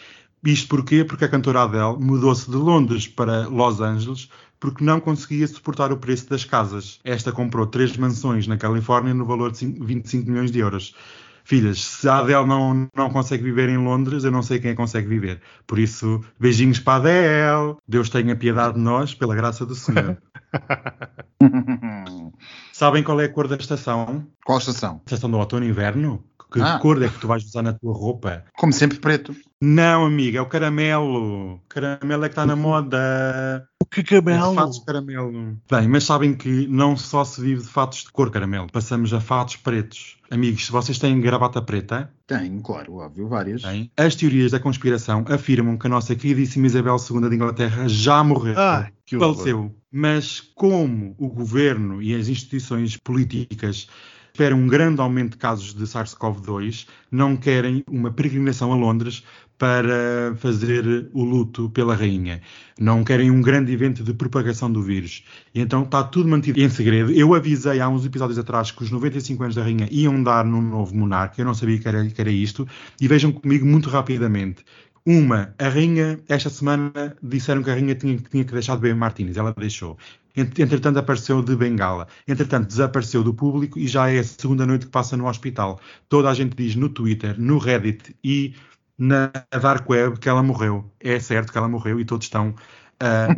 [0.44, 1.04] Isto porquê?
[1.04, 4.28] Porque a cantora Adele mudou-se de Londres para Los Angeles
[4.62, 7.00] porque não conseguia suportar o preço das casas.
[7.02, 10.94] Esta comprou três mansões na Califórnia no valor de 25 milhões de euros.
[11.42, 15.08] Filhas, se a Adele não, não consegue viver em Londres, eu não sei quem consegue
[15.08, 15.40] viver.
[15.66, 17.76] Por isso, beijinhos para a Adele.
[17.88, 20.16] Deus tenha piedade de nós, pela graça do Senhor.
[22.72, 24.28] Sabem qual é a cor da estação?
[24.44, 25.00] Qual estação?
[25.04, 26.24] Estação do outono e inverno?
[26.52, 26.78] Que ah.
[26.78, 28.44] cor é que tu vais usar na tua roupa?
[28.56, 29.34] Como sempre, preto.
[29.60, 31.60] Não, amiga, é o caramelo.
[31.68, 33.66] Caramelo é que está na moda.
[33.92, 34.52] Que caramelo?
[34.52, 35.58] É fatos de caramelo.
[35.70, 39.20] Bem, mas sabem que não só se vive de fatos de cor caramelo, passamos a
[39.20, 40.16] fatos pretos.
[40.30, 42.10] Amigos, se vocês têm gravata preta?
[42.26, 43.60] Tenho, claro, óbvio, várias.
[43.60, 43.90] Tem.
[43.94, 48.54] As teorias da conspiração afirmam que a nossa queridíssima Isabel II de Inglaterra já morreu.
[48.56, 49.74] Ah, que faleceu.
[49.90, 53.88] Mas como o governo e as instituições políticas
[54.32, 59.22] esperam um grande aumento de casos de SARS-CoV-2, não querem uma peregrinação a Londres
[59.58, 62.40] para fazer o luto pela rainha.
[62.80, 65.22] Não querem um grande evento de propagação do vírus.
[65.54, 67.12] E então está tudo mantido em segredo.
[67.12, 70.62] Eu avisei há uns episódios atrás que os 95 anos da rainha iam dar num
[70.62, 71.40] novo monarca.
[71.40, 72.66] Eu não sabia que era, que era isto.
[73.00, 74.64] E vejam comigo muito rapidamente.
[75.04, 78.94] Uma, a rainha, esta semana disseram que a rainha tinha, tinha que deixar de beber
[78.94, 79.98] Martins, ela deixou.
[80.34, 82.06] Entretanto, apareceu de bengala.
[82.26, 85.80] Entretanto, desapareceu do público e já é a segunda noite que passa no hospital.
[86.08, 88.54] Toda a gente diz no Twitter, no Reddit e
[88.96, 90.90] na Dark Web que ela morreu.
[91.00, 92.54] É certo que ela morreu e todos estão
[93.02, 93.34] a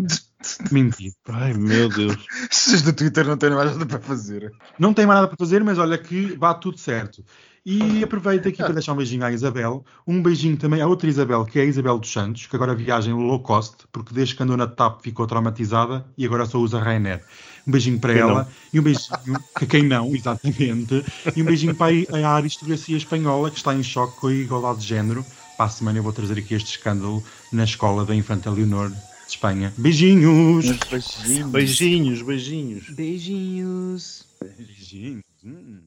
[0.71, 1.12] mentir.
[1.29, 2.17] Ai, meu Deus.
[2.53, 4.53] Esses do Twitter não têm mais nada para fazer.
[4.79, 7.25] Não tem mais nada para fazer, mas olha que vá tudo certo.
[7.67, 9.83] E aproveito aqui para deixar um beijinho à Isabel.
[10.07, 13.11] Um beijinho também à outra Isabel, que é a Isabel dos Santos, que agora viaja
[13.11, 16.79] em low cost, porque desde que andou na TAP ficou traumatizada e agora só usa
[16.79, 17.25] Rainer.
[17.67, 18.49] Um beijinho para quem ela não?
[18.71, 21.03] e um beijinho que quem não, exatamente.
[21.35, 24.87] E um beijinho para a aristocracia espanhola, que está em choque com a igualdade de
[24.87, 25.25] género.
[25.57, 28.93] Para a semana eu vou trazer aqui este escândalo na escola da Infanta Leonor
[29.35, 29.72] Espanha.
[29.76, 30.64] Beijinhos!
[30.70, 32.91] Beijinhos, beijinhos, beijinhos.
[32.91, 34.26] Beijinhos.
[34.41, 35.22] Beijinhos.
[35.45, 35.80] Hum.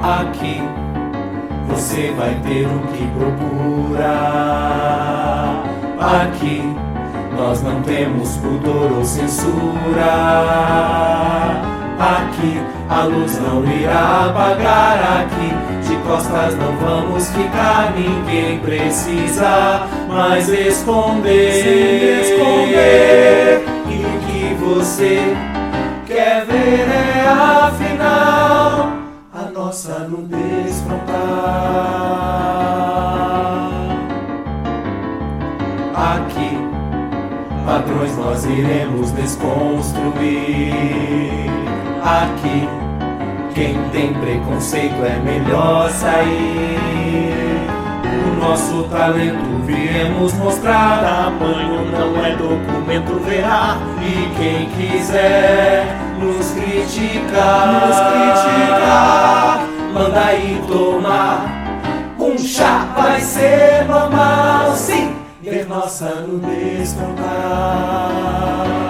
[0.00, 0.60] Aqui
[1.68, 4.12] você vai ter o que procura.
[5.98, 6.62] Aqui
[7.36, 10.58] nós não temos pudor ou censura.
[11.98, 15.22] Aqui a luz não irá apagar.
[15.22, 15.52] Aqui
[15.88, 17.92] de costas não vamos ficar.
[17.96, 21.62] Ninguém precisa mais esconder.
[21.62, 23.64] Se esconder.
[23.88, 25.36] E o que você
[26.06, 28.98] quer ver é afinal
[29.68, 31.12] nossa nudez frontal.
[35.94, 36.56] Aqui,
[37.66, 41.57] padrões nós iremos desconstruir.
[42.08, 42.66] Aqui,
[43.54, 47.68] quem tem preconceito é melhor sair.
[48.26, 51.00] O nosso talento viemos mostrar.
[51.02, 53.76] Tamanho não é documento, verá.
[54.00, 55.84] E quem quiser
[56.18, 59.60] nos criticar, nos criticar,
[59.92, 61.44] manda aí tomar
[62.18, 68.87] um chá, vai ser normal, sim, ver nossa nudez cantar.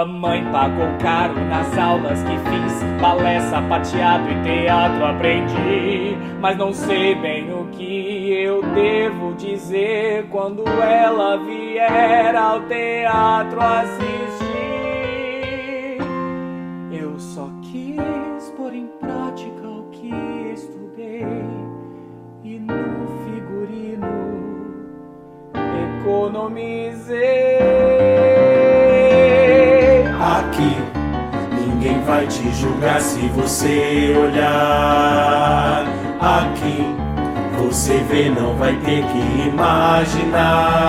[0.00, 6.16] Mamãe pagou caro nas aulas que fiz, balé, sapateado e teatro aprendi.
[6.40, 13.98] Mas não sei bem o que eu devo dizer quando ela vier ao teatro assistir.
[16.90, 20.14] Eu só quis pôr em prática o que
[20.54, 21.26] estudei
[22.42, 24.06] e no figurino
[26.00, 28.19] economizei
[32.06, 35.84] Vai te julgar se você olhar
[36.20, 36.84] aqui.
[37.58, 40.80] Você vê, não vai ter que imaginar.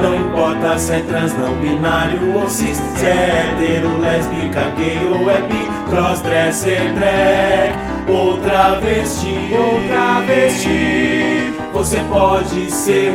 [0.00, 5.30] Não importa se é trans, não binário ou cis, se é hetero, lésbica, gay ou
[5.30, 7.74] é bi, crossdresser, drag,
[8.08, 11.54] outra vestir, outra vestir.
[11.72, 13.12] Você pode ser,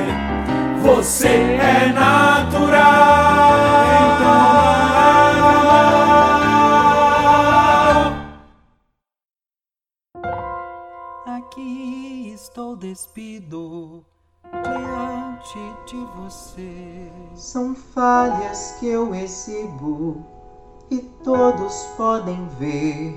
[0.84, 3.77] você é natural.
[12.58, 14.04] Estou despido
[14.42, 17.12] diante de você.
[17.36, 20.26] São falhas que eu exibo
[20.90, 23.14] e todos podem ver.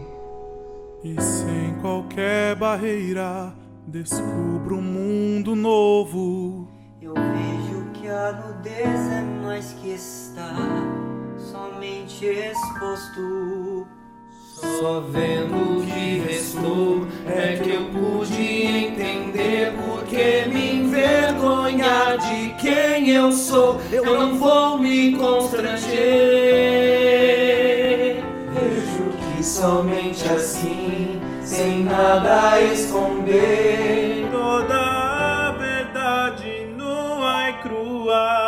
[1.02, 3.54] E sem qualquer barreira,
[3.86, 6.68] descubro um mundo novo.
[7.00, 10.54] Eu vejo que a nudez é mais que está
[11.38, 13.86] somente exposto.
[14.60, 23.08] Só vendo o que restou é que eu pude entender porque me envergonhar de quem
[23.08, 23.80] eu sou.
[23.90, 25.92] Eu não vou me constranger.
[28.52, 38.39] Vejo que somente assim, sem nada esconder, toda a verdade nua e crua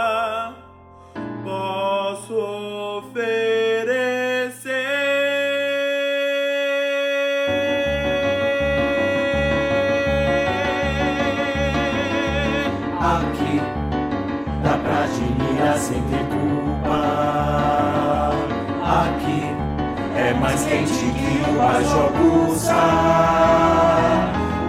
[20.53, 22.75] mais quente que uma joguça.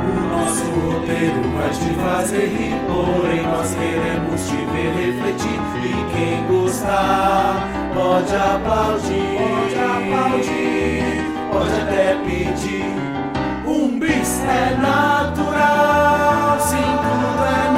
[0.07, 5.59] O nosso roteiro é vai te fazer rir, porém nós queremos te ver refletir.
[5.83, 9.75] E quem gostar pode aplaudir, pode
[10.15, 12.93] aplaudir, pode até pedir.
[13.67, 17.72] Um bis é natural, sim, tudo é natural.